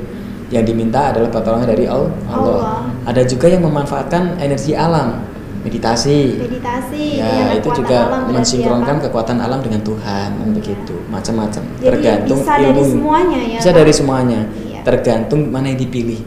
[0.51, 2.37] Yang diminta adalah pertolongan dari Al- Allah.
[2.37, 2.83] Allah.
[3.09, 5.23] Ada juga yang memanfaatkan energi alam,
[5.63, 6.43] meditasi.
[6.43, 10.51] meditasi Ya, dengan itu juga mensinkronkan kekuatan alam dengan Tuhan, Iya.
[10.53, 11.63] begitu, macam-macam.
[11.79, 12.85] Tergantung bisa dari ilmu.
[12.91, 14.41] semuanya ya, Bisa dari semuanya.
[14.53, 14.81] Iya.
[14.83, 16.21] Tergantung mana yang dipilih.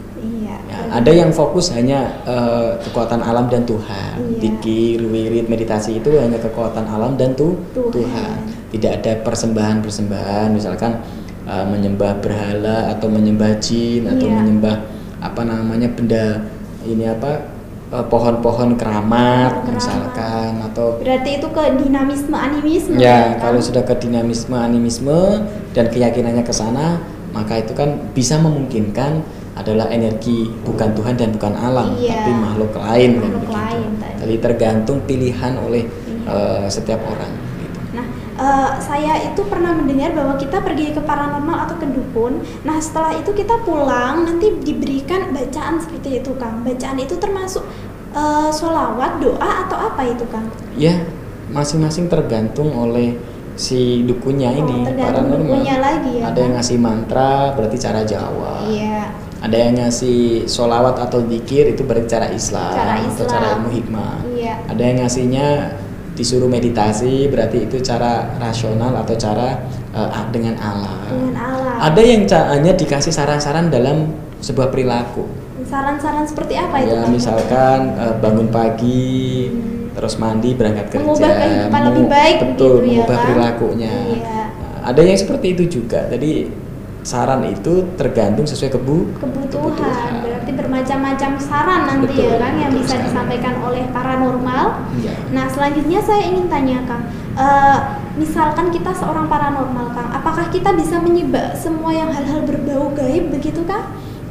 [0.94, 4.14] Ada yang fokus hanya eh, kekuatan alam dan Tuhan.
[4.14, 4.38] Iya.
[4.38, 7.90] Dikir, wirid, meditasi itu hanya kekuatan alam dan tu Tuhan.
[7.90, 8.36] Tuhan.
[8.70, 11.02] Tidak ada persembahan-persembahan, misalkan
[11.44, 14.36] eh, menyembah berhala atau menyembah jin atau Iya.
[14.38, 14.76] menyembah
[15.18, 16.46] apa namanya benda
[16.84, 17.42] ini apa
[17.90, 19.74] eh, pohon-pohon keramat Keramat.
[19.74, 23.50] misalkan atau Berarti itu ke dinamisme animisme Ya, Kang?
[23.50, 25.42] kalau sudah ke dinamisme, animisme
[25.74, 27.02] dan keyakinannya ke sana,
[27.34, 32.10] maka itu kan bisa memungkinkan adalah energi bukan Tuhan dan bukan alam, Iya.
[32.16, 33.54] tapi makhluk lain kan Makhluk begitu.
[33.54, 34.16] lain tadi.
[34.18, 36.26] Jadi tergantung pilihan oleh Iya.
[36.26, 37.30] eh, setiap orang.
[37.54, 37.78] gitu.
[37.94, 42.34] Nah, eh, saya itu pernah mendengar bahwa kita pergi ke paranormal atau ke dukun.
[42.62, 46.60] Nah, setelah itu kita pulang nanti diberikan bacaan seperti itu, Kang.
[46.60, 47.62] Bacaan itu termasuk
[48.10, 50.46] eh, sholawat, doa atau apa itu, Kang?
[50.74, 51.02] Ya,
[51.48, 53.18] masing-masing tergantung oleh
[53.54, 56.58] si dukunnya Oh, ini tergantung dukunnya lagi ya, Ada yang kan?
[56.58, 58.66] ngasih mantra berarti cara Jawa.
[58.66, 59.14] Iya.
[59.44, 63.56] Ada yang ngasih solawat atau dikir itu berarti cara Islam, Cara atau cara Islam.
[63.60, 64.14] ilmu hikmah.
[64.32, 64.54] Iya.
[64.66, 65.46] Ada yang ngasihnya
[66.14, 71.04] disuruh meditasi berarti itu cara rasional atau cara eh, dengan alam.
[71.06, 71.76] Dengan alam.
[71.76, 75.28] Ada yang ca- hanya dikasih saran-saran dalam sebuah perilaku.
[75.64, 79.92] Saran-saran seperti apa itu, Ya misalkan eh, bangun pagi, Hmm.
[79.92, 83.24] terus mandi berangkat kerja, Mengubah kehidupan lebih baik betul, begitu ya, mengubah Kang?
[83.26, 83.92] perilakunya.
[84.08, 84.42] Iya.
[84.54, 86.00] Nah, ada yang seperti itu juga.
[86.08, 86.32] Jadi
[87.04, 90.24] saran itu tergantung sesuai kebu kebutuhan.
[90.24, 93.06] Berarti bermacam-macam saran nanti Betul, ya, Kang, yang betul bisa sekali.
[93.12, 94.64] disampaikan oleh paranormal.
[94.98, 95.12] Iya.
[95.36, 97.04] Nah, selanjutnya saya ingin tanya, Kang.
[97.36, 97.78] Eh,
[98.16, 103.60] misalkan kita seorang paranormal, Kang, apakah kita bisa menyebak semua yang hal-hal berbau gaib begitu,
[103.68, 103.84] Kang?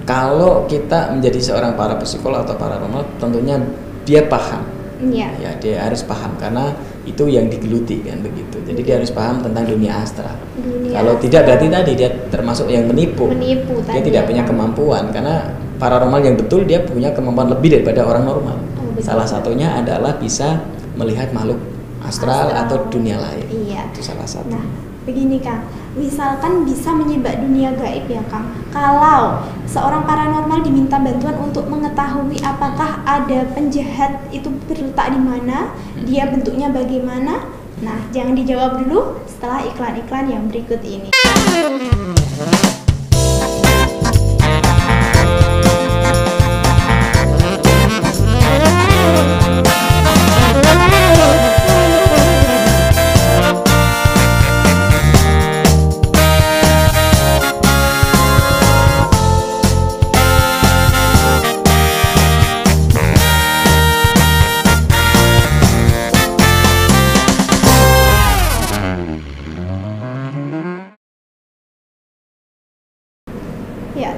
[0.04, 3.62] Kalau kita menjadi seorang para psikolog atau paranormal, tentunya
[4.04, 4.66] dia paham.
[5.00, 5.30] Iya.
[5.40, 8.58] Ya, dia harus paham karena itu yang digeluti kan begitu.
[8.64, 10.40] Jadi dia harus paham tentang dunia astral.
[10.56, 11.24] Dunia Kalau astral.
[11.28, 13.28] tidak berarti tadi dia termasuk yang menipu.
[13.28, 15.36] Menipu Dia tadi tidak ya, punya kemampuan karena
[15.78, 18.58] paranormal yang betul dia punya kemampuan lebih daripada orang normal.
[18.80, 19.04] Oh, betul.
[19.04, 20.64] Salah satunya adalah bisa
[20.96, 21.60] melihat makhluk
[22.04, 22.64] astral, Astral.
[22.68, 23.46] atau dunia lain.
[23.52, 23.92] Iya.
[23.92, 24.48] Itu salah satu.
[24.52, 24.64] Nah,
[25.04, 28.50] begini Kang, misalkan bisa menyebak dunia gaib ya Kang.
[28.74, 35.74] Kalau seorang paranormal diminta bantuan untuk mengetahui apakah ada penjahat itu berletak di mana,
[36.06, 37.46] dia bentuknya bagaimana.
[37.84, 41.12] Nah, jangan dijawab dulu setelah iklan-iklan yang berikut ini.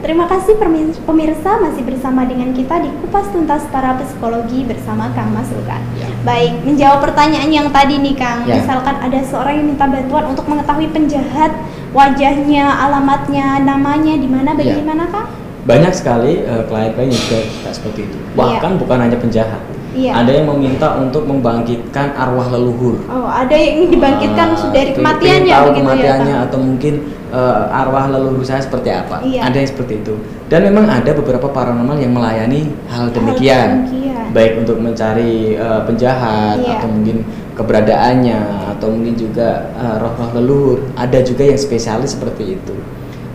[0.06, 0.54] Terima kasih
[1.02, 5.82] pemirsa masih bersama dengan kita di Kupas Tuntas Para Psikologi bersama Kang Mas Rukan.
[5.98, 6.06] Ya.
[6.22, 8.46] Baik, menjawab pertanyaan yang tadi nih Kang.
[8.46, 8.62] Ya.
[8.62, 11.58] Misalkan ada seorang yang minta bantuan untuk mengetahui penjahat,
[11.90, 14.78] wajahnya, alamatnya, namanya di mana, Ya.
[14.78, 15.28] bagaimana Kang?
[15.66, 17.42] Banyak sekali eh, klien-klien yang juga
[17.74, 18.18] seperti itu.
[18.38, 19.75] Bahkan bukan hanya penjahat.
[19.96, 20.12] Iya.
[20.12, 23.00] Ada yang meminta untuk membangkitkan arwah leluhur.
[23.08, 26.46] Oh, ada yang dibangkitkan Ah, dari pengen- kematiannya pengen tahu begitu ya kematiannya Kang?
[26.46, 26.94] atau mungkin
[27.32, 29.18] eh, arwah leluhur saya seperti apa.
[29.24, 29.42] Iya.
[29.48, 30.14] Ada yang seperti itu.
[30.46, 33.88] Dan memang ada beberapa paranormal yang melayani hal demikian.
[33.88, 34.26] demikian.
[34.32, 36.76] Baik untuk mencari eh, penjahat Iya.
[36.78, 37.24] atau mungkin
[37.56, 38.40] keberadaannya
[38.76, 40.78] atau mungkin juga eh, roh-roh leluhur.
[40.96, 42.76] Ada juga yang spesialis seperti itu.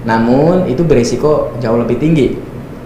[0.05, 2.37] Namun itu berisiko jauh lebih tinggi.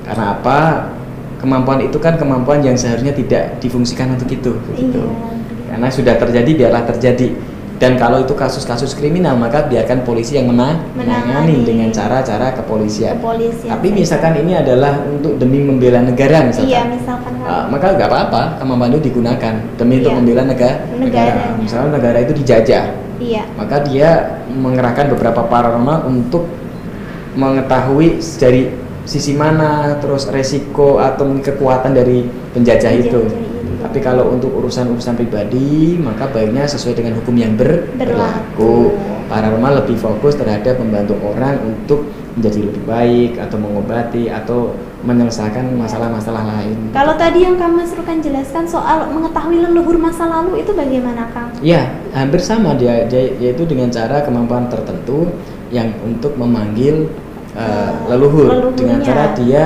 [0.03, 0.91] Karena apa?
[1.37, 4.53] Kemampuan itu kan kemampuan yang seharusnya tidak difungsikan untuk itu.
[4.71, 5.01] begitu.
[5.01, 5.71] Iya.
[5.71, 7.29] Karena sudah terjadi biarlah terjadi.
[7.75, 11.67] Dan kalau itu kasus-kasus kriminal maka biarkan polisi yang mena- menangani Menangani.
[11.67, 13.19] dengan cara-cara kepolisian.
[13.19, 13.99] Kepolisian Tapi saja.
[13.99, 16.71] misalkan ini adalah untuk demi membela negara misalkan.
[16.71, 17.33] Iya, misalkan.
[17.43, 20.19] Ah, maka nggak apa-apa kemampuan itu digunakan demi untuk Iya.
[20.23, 20.77] membela negara.
[20.97, 21.59] Negaranya.
[21.59, 22.85] Misalnya negara itu dijajah,
[23.21, 23.43] Iya.
[23.59, 24.11] maka dia
[24.49, 26.47] mengerahkan beberapa paranormal untuk
[27.35, 28.71] mengetahui dari
[29.05, 33.21] sisi mana terus resiko atau kekuatan dari penjajah itu.
[33.21, 33.53] Penjajah itu.
[33.85, 38.97] Tapi Tapi kalau untuk urusan-urusan pribadi, maka baiknya sesuai dengan hukum yang ber- Berlaku.
[38.97, 39.23] berlaku.
[39.25, 46.45] Paranormal lebih fokus terhadap membantu orang untuk menjadi lebih baik atau mengobati atau menyelesaikan masalah-masalah
[46.49, 46.91] lain.
[46.97, 51.53] Kalau tadi yang kamu serukan jelaskan soal mengetahui leluhur masa lalu itu bagaimana Kang?
[51.61, 55.29] Ya, hampir sama dia, dia yaitu dengan cara kemampuan tertentu
[55.69, 57.13] yang untuk memanggil
[57.55, 58.77] uh, leluhur Leluhurnya.
[58.77, 59.65] dengan cara dia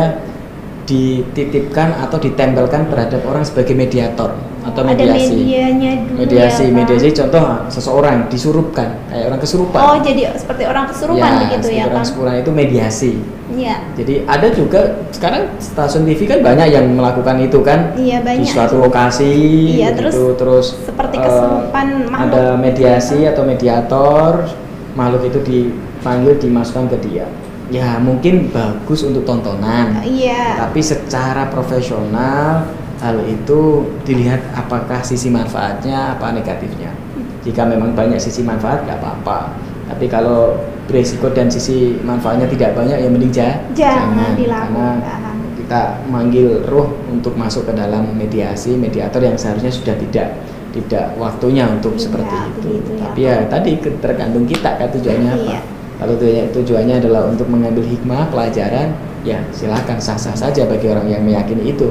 [0.89, 4.33] dititipkan atau ditempelkan terhadap orang sebagai mediator
[4.65, 5.33] atau Ada mediasi.
[5.37, 9.81] medianya dulu mediasi, ya, mediasi contoh seseorang disurupkan kayak orang kesurupan.
[9.81, 13.13] Oh, jadi seperti orang kesurupan begitu seperti ya orang kesurupan itu mediasi.
[13.49, 13.77] Iya.
[13.97, 18.45] Jadi ada juga sekarang stasiun TV kan banyak yang melakukan itu kan Iya, banyak.
[18.45, 19.33] di suatu lokasi
[19.77, 22.25] Iya, begitu, terus terus seperti eh, kesurupan makhluk.
[22.29, 24.33] ada mediasi atau mediator
[24.93, 27.25] makhluk itu dipanggil dimasukkan ke dia
[27.69, 30.01] ya mungkin bagus untuk tontonan.
[30.01, 30.57] Iya.
[30.59, 32.65] tapi secara profesional
[32.99, 33.61] hal itu
[34.03, 36.91] dilihat apakah sisi manfaatnya apa negatifnya.
[37.41, 39.55] Jika memang banyak sisi manfaat nggak apa-apa.
[39.89, 44.97] Tapi kalau beresiko dan sisi manfaatnya tidak banyak ya mending ja- Jangan karena dilakukan.
[45.57, 51.65] kita manggil roh untuk masuk ke dalam mediasi mediator yang seharusnya sudah tidak tidak waktunya
[51.65, 52.49] untuk Iya, seperti itu.
[52.59, 55.45] begitu ya, tapi ya tadi ke- tergantung kita kan tujuannya apa.
[55.47, 55.61] Iya.
[55.99, 58.95] Kalau tujuannya, tujuannya adalah untuk mengambil hikmah pelajaran
[59.27, 61.91] ya silakan sah-sah saja bagi orang yang meyakini itu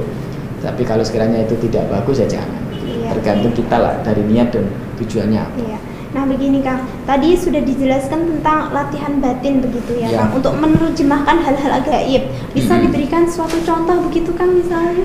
[0.63, 3.11] tapi kalau sekiranya itu tidak bagus ya jangan Iya.
[3.13, 4.63] tergantung kita lah dari niat dan
[4.95, 5.79] tujuannya apa Iya.
[6.07, 10.17] Nah begini Kang, tadi sudah dijelaskan tentang latihan batin begitu ya, Ya.
[10.23, 12.31] Kang, untuk menerjemahkan hal-hal gaib.
[12.55, 12.81] Bisa Mhm.
[12.87, 15.03] diberikan suatu contoh begitu Kang misalnya?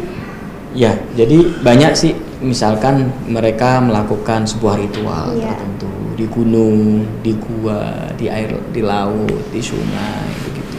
[0.72, 5.52] Ya, jadi banyak sih misalkan mereka melakukan sebuah ritual Iya.
[5.52, 5.81] tertentu
[6.22, 10.78] di gunung, di gua, di air, di laut, di sungai begitu.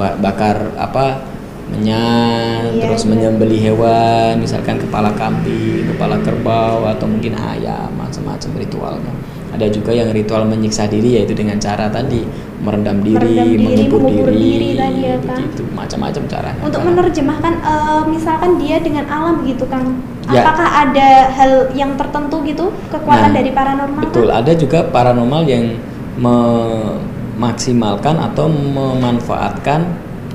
[0.00, 1.28] Ba- Bakar apa?
[1.72, 3.10] menyan, Iya, terus iya.
[3.16, 9.12] menyembelih hewan, misalkan kepala kambing, kepala kerbau atau mungkin ayam, macam-macam ritualnya.
[9.52, 12.28] Ada juga yang ritual menyiksa diri yaitu dengan cara tadi
[12.60, 16.60] merendam diri, Merendam diri, mengubur mengubur diri, diri tadi ya, begitu, macam-macam caranya.
[16.60, 19.88] Untuk Cara- menerjemahkan, eh, misalkan dia dengan alam begitu Kang,
[20.32, 20.42] Ya.
[20.48, 24.00] apakah ada hal yang tertentu gitu kekuatan Nah, dari paranormal?
[24.08, 24.36] Betul, Kang?
[24.40, 25.76] ada juga paranormal yang
[26.16, 29.84] memaksimalkan atau memanfaatkan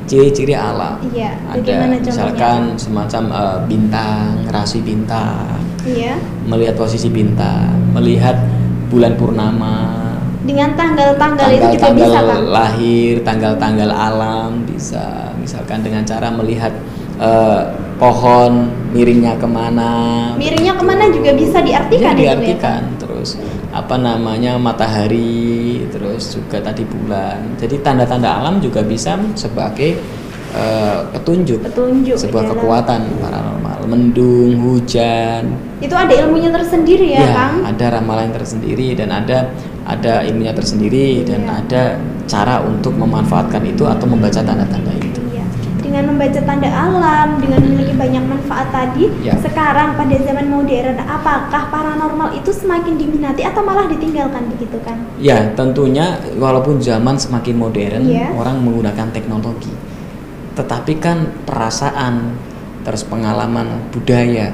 [0.07, 0.95] ciri-ciri alam.
[1.11, 6.15] Iya, Ada misalkan semacam eh, bintang, rasi bintang, Iya.
[6.47, 8.39] melihat posisi bintang, melihat
[8.87, 9.99] bulan purnama,
[10.47, 12.55] Dengan tanggal-tanggal itu juga bisa tanggal-tanggal Kang.
[12.55, 16.71] lahir, tanggal-tanggal alam bisa, misalkan dengan cara melihat
[17.19, 17.61] eh,
[17.97, 18.51] pohon
[18.89, 19.91] miringnya ke mana.
[20.33, 23.29] Miringnya ke mana juga bisa diartikan Ya, itu ya, diartikan terus
[23.67, 29.97] apa namanya matahari terus juga tadi bulan jadi tanda-tanda alam juga bisa sebagai
[30.49, 35.43] eh, petunjuk Petunjuk sebuah dalam- kekuatan paranormal mendung hujan
[35.77, 37.55] Itu ada ilmunya tersendiri ya, Kang?
[37.65, 39.51] ada ramalan tersendiri dan ada
[39.85, 41.53] ada ilmunya tersendiri dan Iya.
[41.61, 41.83] ada
[42.25, 45.06] cara untuk memanfaatkan itu atau membaca tanda-tanda itu.
[45.97, 49.33] Dengan membaca tanda alam, dengan memiliki banyak manfaat tadi, Ya.
[49.33, 54.93] sekarang pada zaman modern, apakah paranormal itu semakin diminati atau malah ditinggalkan begitu kan?
[55.17, 58.29] Ya, tentunya walaupun zaman semakin modern, Iya.
[58.29, 59.73] orang menggunakan teknologi.
[60.53, 62.37] Tetapi kan perasaan,
[62.85, 64.53] terus pengalaman budaya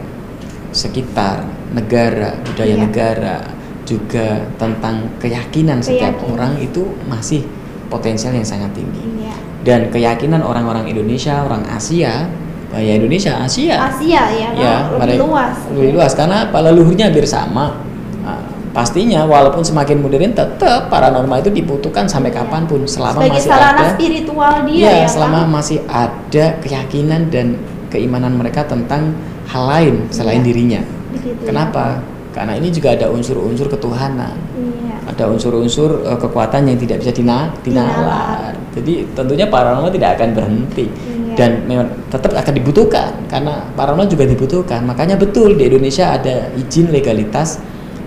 [0.71, 1.43] sekitar
[1.75, 2.83] negara, budaya Iya.
[2.87, 3.37] negara,
[3.83, 6.33] juga tentang keyakinan setiap Keyakinan.
[6.39, 7.43] orang itu masih
[7.91, 9.27] potensial yang sangat tinggi.
[9.27, 9.51] Iya.
[9.63, 12.27] Dan keyakinan orang-orang Indonesia, orang Asia,
[12.73, 15.55] ya Indonesia, Asia, Asia ya, ya lebih mereka- luas.
[15.71, 16.11] lebih luas.
[16.13, 16.57] Karena apa?
[16.59, 17.79] Leluhurnya hampir sama.
[18.23, 22.43] Nah, pastinya walaupun semakin modern tetap paranormal itu dibutuhkan sampai Iya.
[22.43, 22.83] kapan pun.
[22.83, 23.91] Selama Sebagai masih sarana ada.
[23.95, 25.51] spiritual dia Iya, ya, selama Kang?
[25.53, 27.47] masih ada keyakinan dan
[27.87, 29.13] keimanan mereka tentang
[29.47, 30.47] hal lain selain Iya.
[30.49, 30.81] dirinya.
[31.13, 32.01] Begitu ya, kenapa
[32.33, 35.13] karena ini juga ada unsur-unsur ketuhanan Iya.
[35.13, 38.51] ada unsur-unsur eh, kekuatan yang tidak bisa dina dinalar.
[38.73, 41.35] Jadi tentunya paranormal tidak akan berhenti Iya.
[41.37, 44.81] dan memang tetap akan dibutuhkan karena paranormal juga dibutuhkan.
[44.83, 47.61] Makanya betul di Indonesia ada izin legalitas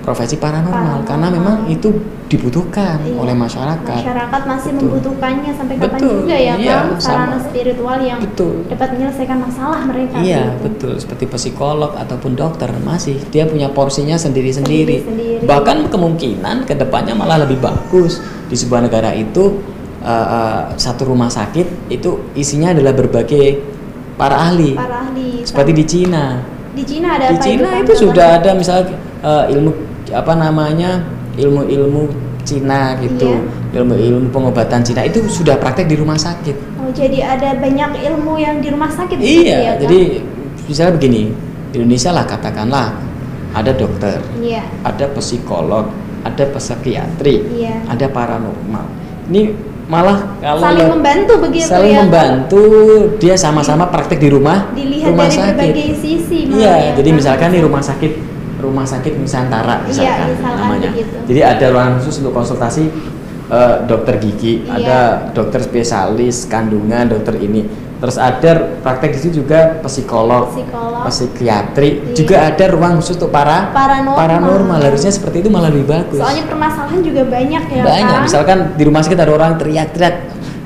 [0.06, 1.08] profesi paranormal, Paranormal.
[1.10, 1.90] karena memang itu
[2.26, 3.18] dibutuhkan Iya.
[3.18, 4.00] oleh masyarakat.
[4.06, 4.82] Masyarakat masih Betul.
[4.86, 7.02] membutuhkannya sampai kapan Betul, juga ya, iya, Kang?
[7.02, 8.54] Sarana spiritual yang Betul.
[8.66, 10.14] dapat menyelesaikan masalah mereka.
[10.16, 10.62] Iya begitu.
[10.62, 15.02] betul seperti psikolog ataupun dokter masih dia punya porsinya sendiri-sendiri.
[15.42, 19.58] Bahkan kemungkinan ke depannya malah lebih bagus di sebuah negara itu
[20.00, 23.58] uh, uh, satu rumah sakit itu isinya adalah berbagai
[24.14, 25.42] para ahli Para ahli.
[25.42, 26.24] seperti di Cina.
[26.72, 27.82] di Cina ada Di apa Cina Kang?
[27.82, 29.72] itu sudah ada misalnya uh, ilmu
[30.10, 31.02] apa namanya
[31.34, 32.08] ilmu-ilmu
[32.46, 33.82] Cina gitu, Iya.
[33.82, 36.78] ilmu-ilmu pengobatan Cina itu sudah praktek di rumah sakit.
[36.78, 39.80] Oh, jadi ada banyak ilmu yang di rumah sakit begitu ya, Iya, Kang?
[39.82, 40.00] jadi
[40.70, 41.22] misalnya begini,
[41.74, 42.86] di Indonesia lah katakanlah
[43.50, 44.62] ada dokter, Iya.
[44.86, 45.90] ada psikolog,
[46.22, 47.82] ada psikiatri, Iya.
[47.90, 48.86] ada paranormal.
[49.26, 49.50] Ini
[49.90, 52.02] malah kalau Saling membantu begitu saling ya.
[52.06, 52.62] Membantu
[53.18, 55.54] dia sama-sama praktek di rumah Dilihat rumah dari sakit.
[55.58, 56.38] berbagai sisi.
[56.54, 58.12] Iya, ya, jadi misalkan nih rumah sakit
[58.56, 60.88] rumah sakit Nusantara Iya, misalkan, misalkan namanya.
[60.90, 61.16] begitu.
[61.26, 62.84] Jadi ada ruangan khusus untuk konsultasi
[63.46, 64.74] eh, dokter gigi, Iya.
[64.74, 64.98] ada
[65.30, 67.62] dokter spesialis kandungan, dokter ini.
[67.96, 71.06] Terus ada praktek di situ juga psikolog, Psikolog.
[71.06, 72.14] psikiatri, Iya.
[72.14, 74.82] juga ada ruang khusus untuk para Paranormal.
[74.82, 76.18] Harusnya seperti itu malah lebih bagus.
[76.18, 78.26] Soalnya permasalahan juga banyak ya Banyak, kan?
[78.26, 80.14] misalkan di rumah sakit ada orang teriak-teriak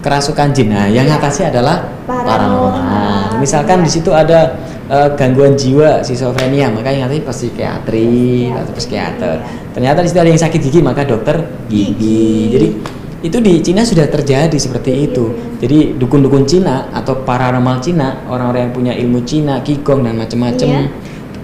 [0.01, 0.73] kerasukan jin.
[0.73, 1.21] Nah, yang Iya.
[1.21, 2.27] ngatasi adalah Paranormal.
[2.27, 3.39] paranormal.
[3.39, 3.85] Misalkan Iya.
[3.85, 4.57] di situ ada
[4.91, 9.37] eh, gangguan jiwa, schizophrenia, maka yang ngatasi psikiatri Psikiatri, atau psikiater.
[9.39, 9.59] iya.
[9.71, 11.39] Ternyata di situ ada yang sakit gigi, maka dokter
[11.71, 12.51] gigi.
[12.51, 12.69] Jadi
[13.21, 15.31] itu di Cina sudah terjadi seperti itu.
[15.61, 20.83] Jadi dukun-dukun Cina atau paranormal Cina, orang-orang yang punya ilmu Cina, qigong dan macam-macam, Iya.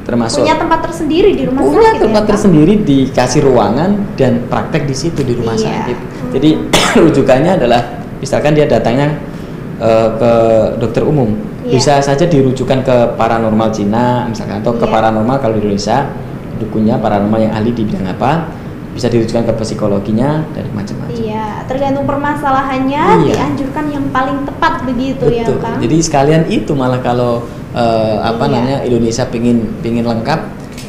[0.02, 4.86] termasuk punya tempat tersendiri di rumah punya sakit tempat ya, tersendiri dikasih ruangan dan praktek
[4.86, 5.66] di situ di rumah Iya.
[5.68, 5.96] sakit.
[6.32, 6.50] Jadi
[7.04, 7.80] rujukannya adalah
[8.18, 9.12] misalkan dia datangnya
[9.76, 10.32] eh, ke
[10.80, 11.74] dokter umum, Iya.
[11.74, 14.92] bisa saja dirujukan ke paranormal Cina misalkan atau ke Iya.
[14.94, 16.06] paranormal kalau di Indonesia
[16.56, 18.48] dukunnya paranormal yang ahli di bidang apa,
[18.96, 21.12] bisa dirujukan ke psikologinya dan macam-macam.
[21.12, 23.34] Iya, tergantung permasalahannya Iya.
[23.36, 25.60] dianjurkan yang paling tepat begitu ya Betul.
[25.60, 25.76] Kang.
[25.84, 27.44] Jadi sekalian itu malah kalau
[27.76, 28.52] eh, apa Iya.
[28.56, 30.40] namanya Indonesia pingin pingin lengkap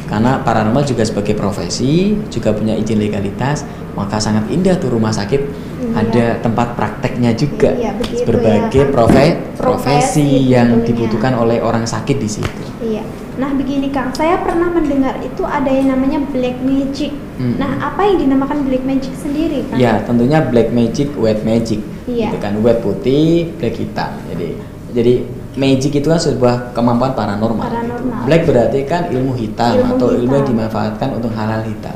[0.08, 3.60] karena paranormal juga sebagai profesi juga punya izin legalitas
[3.92, 5.94] maka sangat indah tuh rumah sakit Iya.
[5.94, 10.86] ada tempat prakteknya juga Iya, begitu berbagai ya, profe- Profesi profesi yang tentunya.
[10.90, 12.62] dibutuhkan oleh orang sakit di situ.
[12.78, 13.02] Iya.
[13.38, 17.14] Nah, begini Kang, saya pernah mendengar itu ada yang namanya black magic.
[17.38, 17.54] Hmm.
[17.54, 19.78] Nah, apa yang dinamakan black magic sendiri, Kang?
[19.78, 22.34] Ya tentunya black magic, white magic, Iya.
[22.34, 24.10] gitu kan white putih, black hitam.
[24.26, 24.48] Jadi
[24.90, 25.14] jadi
[25.54, 27.62] magic itu kan sebuah kemampuan paranormal.
[27.62, 28.26] Paranormal.
[28.26, 30.58] Black berarti kan ilmu hitam Ilmu atau ilmu yang hitam.
[30.58, 31.94] dimanfaatkan untuk hal-hal hitam.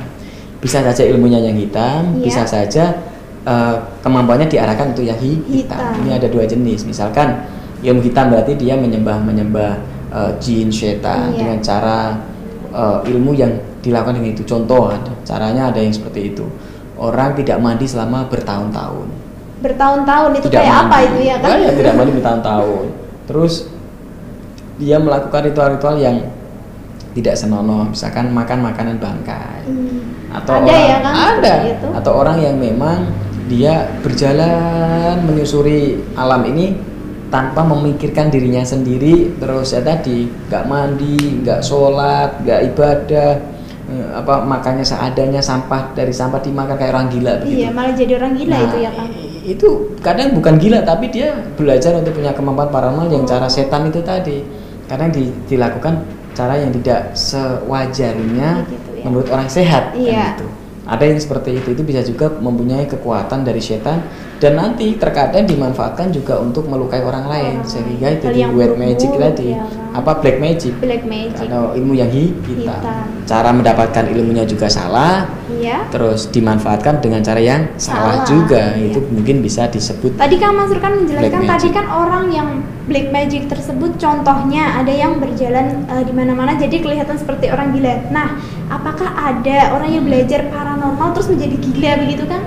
[0.59, 2.23] Bisa saja ilmunya yang hitam, Iya.
[2.23, 2.85] bisa saja
[3.43, 5.79] eh, kemampuannya diarahkan untuk yang hi- hitam.
[5.79, 6.01] Hitam.
[6.01, 6.83] Ini ada dua jenis.
[6.83, 7.43] Misalkan
[7.81, 9.73] ilmu hitam berarti dia menyembah menyembah
[10.11, 11.39] eh, jin, setan Iya.
[11.39, 11.99] dengan cara
[12.69, 14.43] eh, ilmu yang dilakukan dengan itu.
[14.43, 16.47] Contoh, ada- caranya ada yang seperti itu.
[16.95, 19.09] Orang tidak mandi selama bertahun-tahun.
[19.59, 21.07] Bertahun-tahun itu Tidak kayak apa mandi.
[21.09, 21.51] itu ya, Kang?
[21.51, 22.85] Oh, ya, tidak mandi bertahun-tahun.
[23.25, 23.55] Terus
[24.77, 26.17] dia melakukan ritual-ritual yang
[27.13, 29.63] tidak senonoh, misalkan makan makanan bangkai.
[29.69, 30.33] Hmm.
[30.33, 31.87] Atau ada orang, ya kan ada itu?
[31.93, 32.99] atau orang yang memang
[33.45, 35.81] dia berjalan menyusuri
[36.15, 36.77] alam ini
[37.29, 43.31] tanpa memikirkan dirinya sendiri terus ya tadi nggak mandi nggak sholat nggak ibadah
[43.89, 48.13] eh, apa makannya seadanya sampah dari sampah dimakan kayak orang gila begitu Iya, malah jadi
[48.15, 49.11] orang gila Nah, itu ya, Kang.
[49.11, 53.29] i- itu kadang bukan gila tapi dia belajar untuk punya kemampuan paranormal yang Oh.
[53.29, 54.45] cara setan itu tadi
[54.87, 59.03] kadang di- dilakukan cara yang tidak sewajarnya Begitu ya.
[59.03, 60.27] menurut orang sehat kan Iya.
[60.37, 60.47] gitu.
[60.83, 64.03] Ada yang seperti itu itu bisa juga mempunyai kekuatan dari setan
[64.43, 69.55] dan nanti terkadang dimanfaatkan juga untuk melukai orang lain sehingga itu di white magic tadi
[69.55, 69.82] ya, kan.
[69.93, 71.47] Apa black magic Black magic.
[71.47, 72.81] atau ilmu yang hi- hitam.
[72.81, 73.05] Hitam.
[73.23, 75.87] cara mendapatkan ilmunya juga salah Iya.
[75.89, 78.91] terus dimanfaatkan dengan cara yang salah, Salah, juga iya.
[78.91, 82.49] itu mungkin bisa disebut Tadi Kang Mas Rukkan menjelaskan tadi kan orang yang
[82.83, 88.11] black magic tersebut contohnya ada yang berjalan eh, di mana-mana jadi kelihatan seperti orang gila.
[88.11, 92.43] Nah, apakah ada orang yang belajar paranormal terus menjadi gila begitu kan?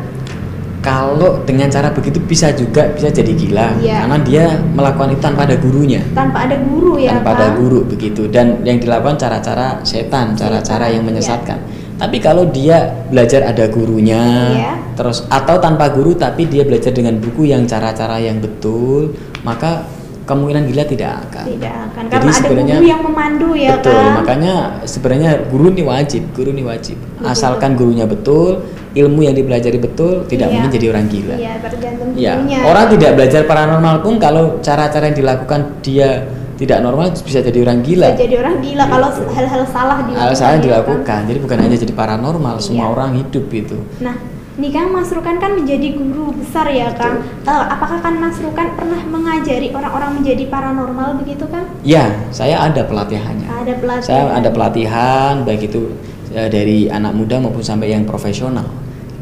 [0.86, 4.06] Kalau dengan cara begitu bisa juga bisa jadi gila Iya.
[4.06, 8.30] karena dia melakukan itu tanpa ada gurunya Tanpa ada guru ya tanpa ada guru begitu
[8.30, 11.10] dan yang dilakukan cara-cara setan cara-cara yang iya.
[11.10, 11.58] menyesatkan
[11.96, 14.22] tapi kalau dia belajar ada gurunya
[14.54, 14.72] Iya.
[14.94, 19.90] terus atau tanpa guru tapi dia belajar dengan buku yang cara-cara yang betul maka
[20.26, 23.94] kemungkinan gila tidak akan Tidak akan Jadi karena ada sebenarnya- guru yang memandu ya betul
[23.96, 24.14] kan?
[24.16, 24.54] makanya
[24.84, 28.66] sebenarnya guru ini wajib guru ini wajib asalkan gurunya betul
[28.96, 30.54] ilmu yang dipelajari betul tidak Iya.
[30.56, 32.34] mungkin jadi orang gila Iya, tergantung Ya,
[32.64, 36.24] orang tidak belajar paranormal pun kalau cara-cara yang dilakukan dia
[36.56, 38.16] tidak normal bisa jadi orang gila.
[38.16, 40.24] Bisa jadi orang gila kalau hal-hal salah dilakukan.
[40.24, 40.64] Hal salah ya kan?
[40.64, 41.20] dilakukan.
[41.28, 42.94] Jadi bukan hanya jadi paranormal, semua Iya.
[42.96, 43.76] orang hidup itu.
[44.00, 44.16] Nah,
[44.56, 47.20] nih Kang Mas Rukan kan menjadi guru besar ya Kang.
[47.44, 51.68] Eh, apakah kan Mas Rukan pernah mengajari orang-orang menjadi paranormal begitu kan?
[51.84, 53.52] Ya, saya ada pelatihannya.
[53.52, 54.08] Ada pelatihan.
[54.08, 55.92] Saya ada pelatihan baik itu
[56.32, 58.64] eh, dari anak muda maupun sampai yang profesional.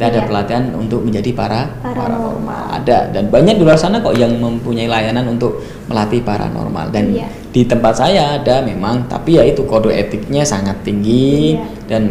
[0.04, 0.28] Kita ada Iya.
[0.28, 2.64] pelatihan untuk menjadi para Paranormal.
[2.74, 7.28] Ada dan banyak di luar sana kok yang mempunyai layanan untuk melatih paranormal dan Iya.
[7.50, 11.64] di tempat saya ada memang tapi ya itu kode etiknya sangat tinggi Iya.
[11.88, 12.02] dan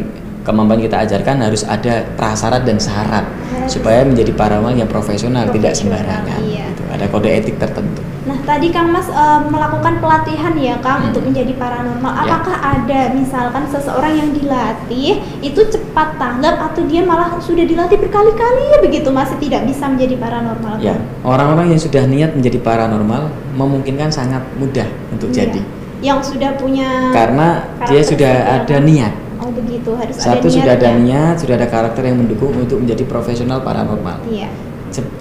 [0.43, 3.71] kemampuan kita ajarkan harus ada prasyarat dan syarat Harus.
[3.71, 6.41] supaya menjadi paranormal yang profesional, tidak Profesional, sembarangan.
[6.43, 6.65] iya.
[6.67, 6.83] Gitu.
[6.89, 8.03] Ada kode etik tertentu.
[8.43, 11.09] Tadi Kang Mas uh, melakukan pelatihan ya Kang hmm.
[11.15, 12.11] untuk menjadi paranormal.
[12.11, 12.21] Ya.
[12.27, 12.71] Apakah ya.
[12.75, 19.15] ada misalkan seseorang yang dilatih itu cepat tanggap atau dia malah sudah dilatih berkali-kali begitu
[19.15, 20.75] masih tidak bisa menjadi paranormal?
[20.83, 25.47] Ya, orang-orang yang sudah niat menjadi paranormal memungkinkan sangat mudah untuk ya.
[25.47, 25.63] jadi.
[26.03, 29.15] Yang sudah punya Karena dia sudah ada niat.
[29.39, 33.07] Oh begitu harus Satu ada sudah ada niat, sudah ada karakter yang mendukung untuk menjadi
[33.07, 34.19] profesional paranormal.
[34.27, 34.51] Iya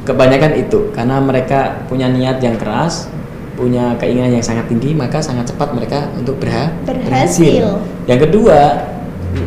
[0.04, 3.08] kebanyakan itu karena mereka punya niat yang keras
[3.62, 7.06] punya keinginan yang sangat tinggi maka sangat cepat mereka untuk berha berhasil.
[7.06, 7.64] berhasil
[8.10, 8.60] yang kedua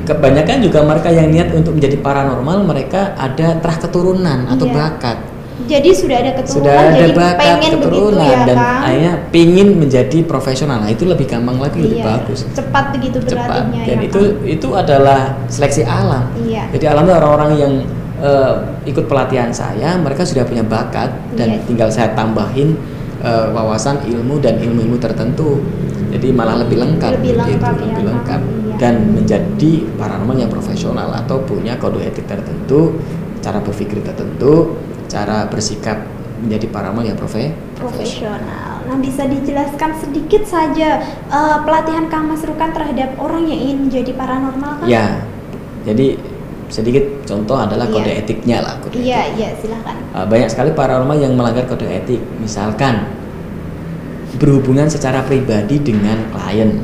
[0.06, 4.74] kebanyakan juga mereka yang niat untuk menjadi paranormal mereka ada terah keturunan atau iya.
[4.78, 5.18] bakat
[5.64, 8.80] jadi sudah ada keturunan sudah ada jadi bakat pengen keturunan ya, dan kan?
[8.86, 11.86] akhirnya pingin menjadi profesional nah itu lebih gampang lagi iya.
[11.90, 14.46] lebih bagus cepat begitu cepat dan ya, itu kan?
[14.46, 16.70] itu adalah seleksi alam iya.
[16.70, 17.74] jadi alamnya orang-orang yang
[18.24, 18.54] uh,
[18.84, 21.64] ikut pelatihan saya, mereka sudah punya bakat dan yeah.
[21.66, 22.76] tinggal saya tambahin
[23.24, 25.64] uh, wawasan ilmu dan ilmu-ilmu tertentu.
[26.14, 28.76] Jadi malah lebih lengkap, lebih lengkap, gitu, ya, lebih lengkap iya.
[28.78, 33.02] dan menjadi paranormal yang profesional atau punya kode etik tertentu,
[33.42, 34.78] cara berpikir tertentu,
[35.10, 36.06] cara bersikap
[36.38, 38.84] menjadi paranormal yang profe profesional.
[38.84, 41.02] Nah, bisa dijelaskan sedikit saja
[41.32, 44.86] uh, pelatihan Kang Mas Rukan terhadap orang yang ingin menjadi paranormal kan?
[44.86, 45.24] Ya.
[45.84, 46.16] Jadi
[46.72, 48.20] sedikit contoh adalah kode yeah.
[48.20, 49.36] etiknya lah kode iya etik.
[49.36, 52.22] iya silahkan uh, banyak sekali paranormal yang melanggar kode etik.
[52.38, 53.04] Misalkan
[54.38, 56.82] berhubungan secara pribadi dengan klien.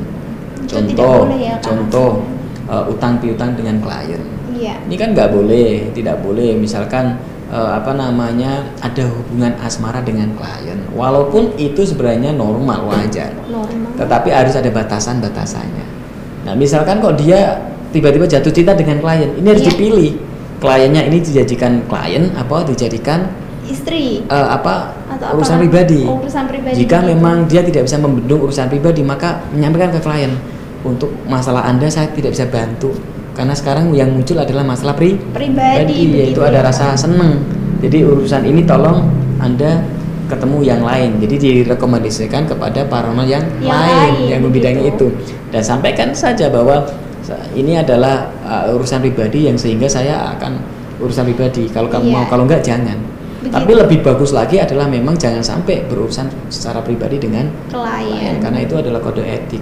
[0.63, 2.09] Itu contoh ya, contoh
[2.67, 4.21] uh, utang piutang dengan klien.
[4.51, 4.77] Iya.
[4.85, 6.53] ini kan nggak boleh tidak boleh.
[6.53, 7.17] Misalkan
[7.49, 10.77] uh, apa namanya ada hubungan asmara dengan klien.
[10.93, 13.33] Walaupun itu sebenarnya normal wajar.
[13.49, 13.81] Normal.
[14.01, 15.85] tetapi harus ada batasan batasannya
[16.41, 17.53] nah misalkan kok dia
[17.91, 19.29] tiba-tiba jatuh cinta dengan klien.
[19.37, 19.71] Ini harus yeah.
[19.75, 20.11] dipilih.
[20.61, 23.33] Kliennya ini dijadikan klien apa dijadikan
[23.65, 24.21] istri.
[24.29, 25.63] uh, apa Atau urusan apa?
[25.65, 26.01] pribadi.
[26.05, 30.33] Oh, urusan pribadi jika memang dia tidak bisa membendung urusan pribadi maka menyampaikan ke klien.
[30.81, 32.93] Untuk masalah anda saya tidak bisa bantu.
[33.37, 37.41] Karena sekarang yang muncul adalah masalah pri pribadi yaitu ada ya, rasa seneng.
[37.81, 39.09] Jadi urusan ini tolong
[39.41, 39.81] anda
[40.29, 41.17] ketemu yang lain.
[41.19, 45.09] Jadi direkomendasikan kepada paranormal yang, yang lain, lain yang membidangi itu.
[45.51, 46.87] Dan sampaikan saja bahwa
[47.53, 50.61] ini adalah uh, urusan pribadi yang sehingga saya akan
[51.01, 51.67] urusan pribadi.
[51.69, 52.15] Kalau kamu iya.
[52.15, 52.97] mau kalau enggak jangan.
[53.41, 53.57] Begitu.
[53.57, 58.77] tapi lebih bagus lagi adalah memang jangan sampai berurusan secara pribadi dengan klien, karena itu
[58.77, 59.57] adalah kode etik.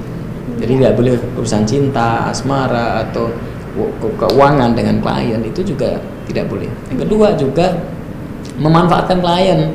[0.59, 0.80] Jadi iya.
[0.84, 3.32] tidak boleh urusan cinta asmara atau
[4.20, 5.95] keuangan dengan klien itu juga
[6.28, 6.67] tidak boleh.
[6.91, 7.67] Yang kedua juga
[8.59, 9.72] memanfaatkan klien.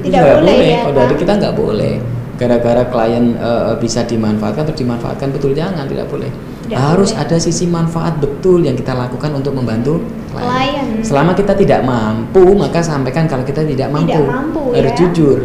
[0.00, 0.56] Tidak boleh, boleh.
[0.64, 1.94] Ya, kalau dari kita nggak boleh.
[2.40, 6.32] Gara-gara klien uh, bisa dimanfaatkan atau dimanfaatkan betul jangan tidak boleh
[6.64, 7.22] tidak harus boleh.
[7.28, 10.00] ada sisi manfaat betul yang kita lakukan untuk membantu
[10.32, 11.04] klien.
[11.04, 14.16] Selama kita tidak mampu, maka sampaikan kalau kita tidak mampu.
[14.16, 14.98] Tidak mampu harus ya?
[15.04, 15.38] jujur.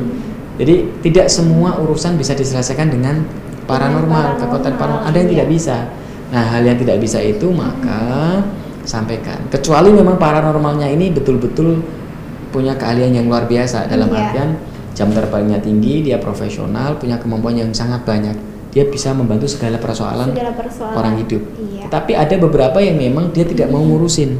[0.59, 3.23] Jadi tidak semua urusan bisa diselesaikan dengan
[3.67, 5.07] paranormal, kekuatan paranormal.
[5.07, 5.35] Ada yang iya.
[5.35, 5.77] tidak bisa.
[6.29, 8.39] Nah, hal yang tidak bisa itu maka
[8.87, 9.39] sampaikan.
[9.51, 11.83] Kecuali memang paranormalnya ini betul-betul
[12.49, 14.19] punya keahlian yang luar biasa dalam iya.
[14.25, 14.49] artian
[14.97, 18.35] jam terbangnya tinggi, dia profesional, punya kemampuan yang sangat banyak
[18.69, 20.93] dia bisa membantu segala persoalan, segala persoalan.
[20.93, 21.41] orang hidup.
[21.57, 21.85] Iya.
[21.89, 24.37] Tapi ada beberapa yang memang dia tidak mau ngurusin,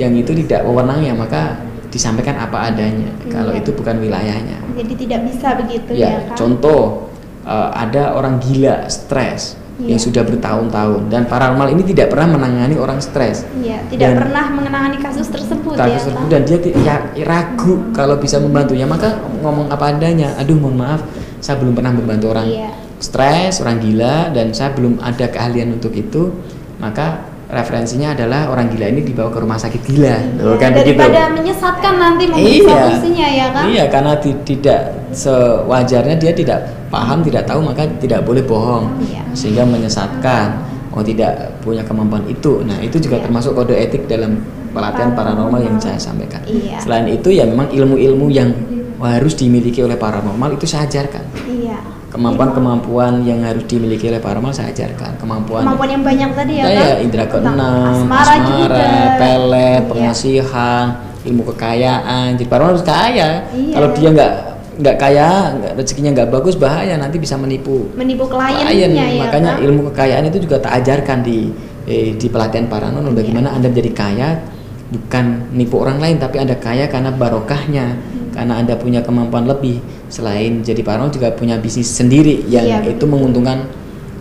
[0.00, 1.60] yang itu tidak wewenangnya maka
[1.92, 3.12] disampaikan apa adanya.
[3.20, 3.32] Iya.
[3.32, 4.64] Kalau itu bukan wilayahnya.
[4.76, 6.08] Jadi tidak bisa begitu ya.
[6.08, 6.36] ya kan?
[6.40, 7.12] Contoh
[7.44, 9.60] uh, ada orang gila, stres.
[9.76, 9.92] Iya.
[9.92, 13.44] yang sudah bertahun-tahun dan paranormal ini tidak pernah menangani orang stres.
[13.60, 16.16] Iya, tidak dan pernah menangani kasus tersebut kasus ya.
[16.16, 16.96] tersebut dan dia ya,
[17.28, 17.92] ragu hmm.
[17.92, 20.32] kalau bisa membantunya maka ngomong apa adanya.
[20.40, 21.04] Aduh, mohon maaf,
[21.44, 22.48] saya belum pernah membantu orang.
[22.48, 26.32] Iya stres, orang gila dan saya belum ada keahlian untuk itu,
[26.80, 31.36] maka referensinya adalah orang gila ini dibawa ke rumah sakit gila, iya, kan daripada begitu.
[31.38, 33.64] menyesatkan nanti iya, solusinya ya kan?
[33.70, 34.80] Iya, karena tidak
[35.14, 36.58] sewajarnya dia tidak
[36.90, 39.22] paham, tidak tahu maka tidak boleh bohong, iya.
[39.36, 40.74] sehingga menyesatkan.
[40.96, 43.28] Oh tidak punya kemampuan itu, nah itu juga iya.
[43.28, 44.40] termasuk kode etik dalam
[44.72, 46.40] pelatihan paranormal yang saya sampaikan.
[46.48, 46.80] Iya.
[46.80, 48.48] Selain itu ya memang ilmu-ilmu yang
[48.96, 51.20] harus dimiliki oleh paranormal itu saya ajarkan.
[51.52, 51.76] Iya
[52.10, 56.96] kemampuan-kemampuan yang harus dimiliki oleh paranormal saya ajarkan kemampuan kemampuan yang banyak tadi ya kan?
[57.02, 59.88] indra keenam asmara, asmara pelet iya.
[59.90, 60.84] pengasihan
[61.26, 63.74] ilmu kekayaan jadi paranormal harus kaya iya.
[63.74, 64.32] kalau dia nggak
[64.76, 68.90] nggak kaya nggak rezekinya nggak bagus bahaya nanti bisa menipu menipu kliennya klien.
[68.92, 69.64] ya makanya kan?
[69.64, 71.48] ilmu kekayaan itu juga tak ajarkan di
[71.88, 73.18] eh, di pelatihan paranormal iya.
[73.24, 74.28] bagaimana anda menjadi kaya
[74.86, 78.25] bukan nipu orang lain tapi anda kaya karena barokahnya hmm.
[78.46, 83.02] Karena anda punya kemampuan lebih selain jadi paranormal juga punya bisnis sendiri yang iya, itu
[83.02, 83.66] menguntungkan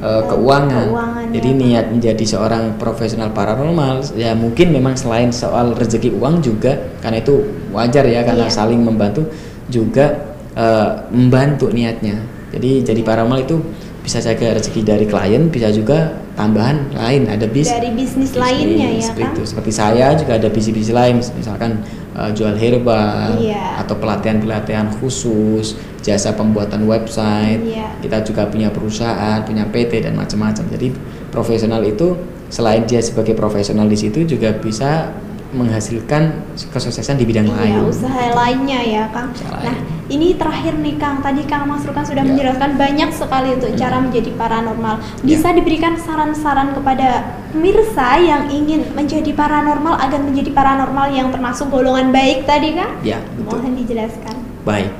[0.01, 0.89] uh, keuangan.
[0.89, 1.61] keuangan jadi ya.
[1.61, 6.73] niat menjadi seorang profesional paranormal ya mungkin memang selain soal rezeki uang juga
[7.05, 8.57] karena itu wajar ya karena iya.
[8.57, 9.29] saling membantu
[9.69, 12.25] juga uh, membantu niatnya.
[12.49, 13.61] Jadi jadi paranormal itu
[14.01, 18.89] bisa jaga rezeki dari klien, bisa juga tambahan lain ada bis dari bisnis, bisnis lainnya
[18.89, 19.33] ya seperti kan?
[19.33, 19.43] itu.
[19.45, 21.71] Seperti saya juga ada bisnis-bisnis lain, misalkan
[22.15, 23.83] uh, jual herbal iya.
[23.83, 27.61] atau pelatihan-pelatihan khusus, jasa pembuatan website.
[27.61, 27.99] Iya.
[27.99, 30.65] Kita juga punya perusahaan, punya PT dan macam-macam.
[30.71, 30.95] Jadi
[31.29, 32.15] profesional itu
[32.47, 35.11] selain dia sebagai profesional di situ juga bisa
[35.55, 37.87] menghasilkan kesuksesan di bidang iya, lain.
[37.87, 39.31] usaha lainnya ya, Kang.
[39.47, 39.77] Nah,
[40.11, 41.23] ini terakhir nih, Kang.
[41.23, 42.29] Tadi Kang Mas Rukan sudah ya.
[42.29, 43.79] menjelaskan banyak sekali untuk hmm.
[43.79, 44.95] cara menjadi paranormal.
[45.23, 45.55] Bisa ya.
[45.55, 52.43] diberikan saran-saran kepada pemirsa yang ingin menjadi paranormal agar menjadi paranormal yang termasuk golongan baik
[52.43, 52.91] tadi, Kang?
[53.01, 53.63] Ya, betul.
[53.63, 54.35] Mohon dijelaskan.
[54.67, 54.91] Baik.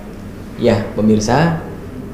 [0.55, 1.59] Ya, pemirsa,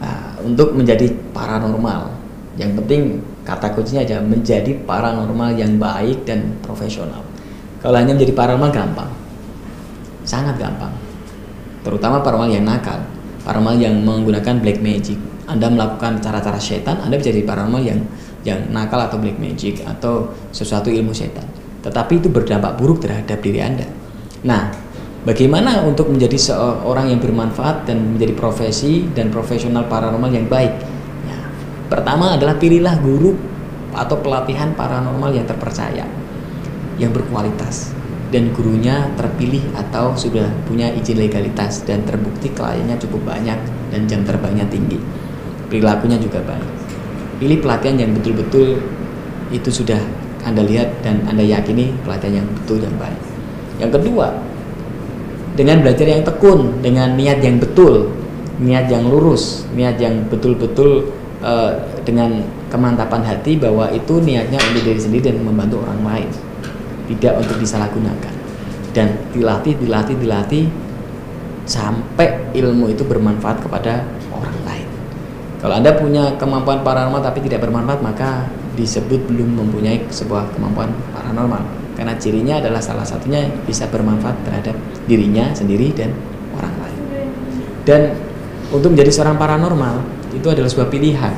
[0.02, 2.10] uh, untuk menjadi paranormal,
[2.58, 7.31] yang penting kata kuncinya aja menjadi paranormal yang baik dan profesional
[7.82, 9.10] kalau hanya menjadi paranormal gampang.
[10.22, 10.94] Sangat gampang.
[11.82, 13.02] Terutama paranormal yang nakal.
[13.42, 15.18] Paranormal yang menggunakan black magic.
[15.50, 18.00] Anda melakukan cara-cara setan, Anda bisa jadi paranormal yang
[18.46, 21.44] yang nakal atau black magic atau sesuatu ilmu setan.
[21.82, 23.90] Tetapi itu berdampak buruk terhadap diri Anda.
[24.46, 24.70] Nah,
[25.26, 30.74] bagaimana untuk menjadi seorang yang bermanfaat dan menjadi profesi dan profesional paranormal yang baik?
[31.26, 31.40] Ya,
[31.90, 33.34] pertama adalah pilihlah guru
[33.98, 36.21] atau pelatihan paranormal yang terpercaya
[37.02, 37.90] yang berkualitas.
[38.32, 43.60] Dan gurunya terpilih atau sudah punya izin legalitas dan terbukti kliennya cukup banyak
[43.92, 44.96] dan jam terbangnya tinggi.
[45.68, 46.70] Perilakunya juga baik.
[47.44, 48.80] Pilih pelatihan yang betul-betul
[49.52, 50.00] itu sudah
[50.48, 53.20] anda lihat dan anda yakini pelatihan yang betul yang baik.
[53.84, 54.32] Yang kedua
[55.56, 58.08] dengan belajar yang tekun dengan niat yang betul
[58.62, 61.12] niat yang lurus niat yang betul-betul
[61.44, 61.76] uh,
[62.08, 62.40] dengan
[62.72, 66.30] kemantapan hati bahwa itu niatnya untuk diri sendiri dan membantu orang lain
[67.12, 68.34] tidak untuk disalahgunakan.
[68.92, 70.66] Dan dilatih dilatih dilatih
[71.68, 74.88] sampai ilmu itu bermanfaat kepada orang lain.
[75.62, 81.62] Kalau anda punya kemampuan paranormal tapi tidak bermanfaat maka disebut belum mempunyai sebuah kemampuan paranormal.
[81.96, 86.16] Karena cirinya adalah salah satunya bisa bermanfaat terhadap dirinya sendiri dan
[86.58, 87.02] orang lain.
[87.86, 88.02] Dan
[88.72, 90.02] untuk menjadi seorang paranormal
[90.32, 91.36] itu adalah sebuah pilihan.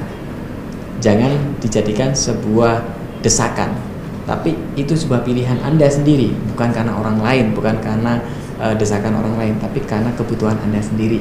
[1.03, 2.79] Jangan dijadikan sebuah
[3.19, 3.92] desakan
[4.23, 8.23] tapi itu sebuah pilihan Anda sendiri, bukan karena orang lain, bukan karena
[8.59, 11.19] uh, desakan orang lain, tapi karena kebutuhan Anda sendiri,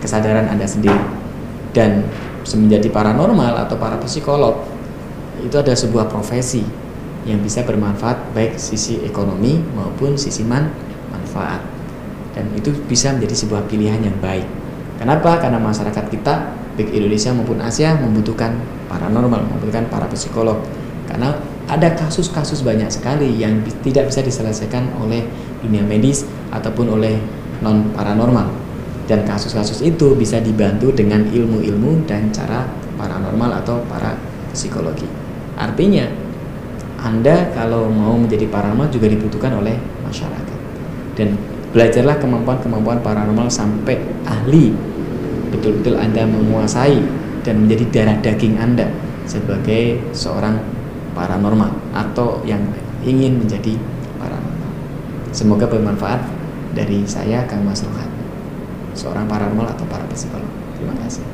[0.00, 0.96] kesadaran Anda sendiri.
[1.76, 2.08] Dan
[2.46, 4.64] menjadi paranormal atau para psikolog
[5.42, 6.64] itu ada sebuah profesi
[7.26, 10.70] yang bisa bermanfaat baik sisi ekonomi maupun sisi man
[11.10, 11.60] manfaat.
[12.32, 14.46] Dan itu bisa menjadi sebuah pilihan yang baik.
[14.96, 15.36] Kenapa?
[15.42, 16.34] Karena masyarakat kita
[16.78, 18.56] baik Indonesia maupun Asia membutuhkan
[18.88, 20.62] paranormal, membutuhkan para psikolog.
[21.10, 21.34] Karena
[21.66, 25.26] ada kasus-kasus banyak sekali yang tidak bisa diselesaikan oleh
[25.62, 27.18] dunia medis ataupun oleh
[27.62, 28.50] non paranormal.
[29.06, 32.66] Dan kasus-kasus itu bisa dibantu dengan ilmu-ilmu dan cara
[32.98, 34.18] paranormal atau para
[34.50, 35.06] psikologi
[35.56, 36.04] artinya
[37.00, 40.58] anda kalau mau menjadi paranormal juga dibutuhkan oleh masyarakat.
[41.16, 41.36] Dan
[41.72, 44.72] belajarlah kemampuan-kemampuan paranormal sampai ahli.
[45.52, 46.98] Betul-betul anda menguasai
[47.44, 48.88] dan menjadi darah daging anda
[49.28, 50.58] sebagai seorang
[51.16, 52.60] paranormal atau yang
[53.00, 53.80] ingin menjadi
[54.20, 54.70] paranormal.
[55.32, 56.20] Semoga bermanfaat
[56.76, 58.12] dari saya Kang Mas Rohan,
[58.92, 60.52] seorang paranormal atau para psikolog.
[60.76, 61.24] Terima kasih.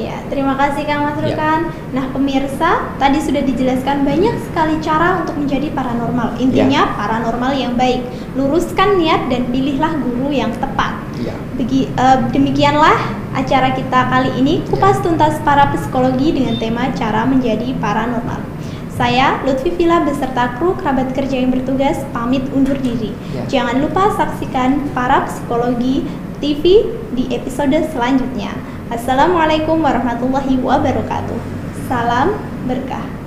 [0.00, 1.60] Ya, terima kasih Kang Mas Rukan.
[1.68, 1.92] Ya.
[1.92, 6.40] Nah, pemirsa, tadi sudah dijelaskan banyak sekali cara untuk menjadi paranormal.
[6.40, 6.94] Intinya ya.
[6.96, 8.00] paranormal yang baik.
[8.32, 10.96] Luruskan niat dan pilihlah guru yang tepat.
[11.20, 11.36] Ya.
[11.58, 12.96] Begi, uh, demikianlah
[13.36, 15.10] acara kita kali ini kupas ya.
[15.10, 18.49] tuntas para psikologi dengan tema cara menjadi paranormal.
[18.96, 23.14] Saya Lutfi Villa beserta kru kerabat kerja yang bertugas pamit undur diri.
[23.30, 23.44] Ya.
[23.60, 26.06] Jangan lupa saksikan para psikologi
[26.40, 28.56] TV di episode selanjutnya.
[28.90, 31.38] Assalamualaikum warahmatullahi wabarakatuh.
[31.86, 32.34] Salam
[32.66, 33.19] berkah.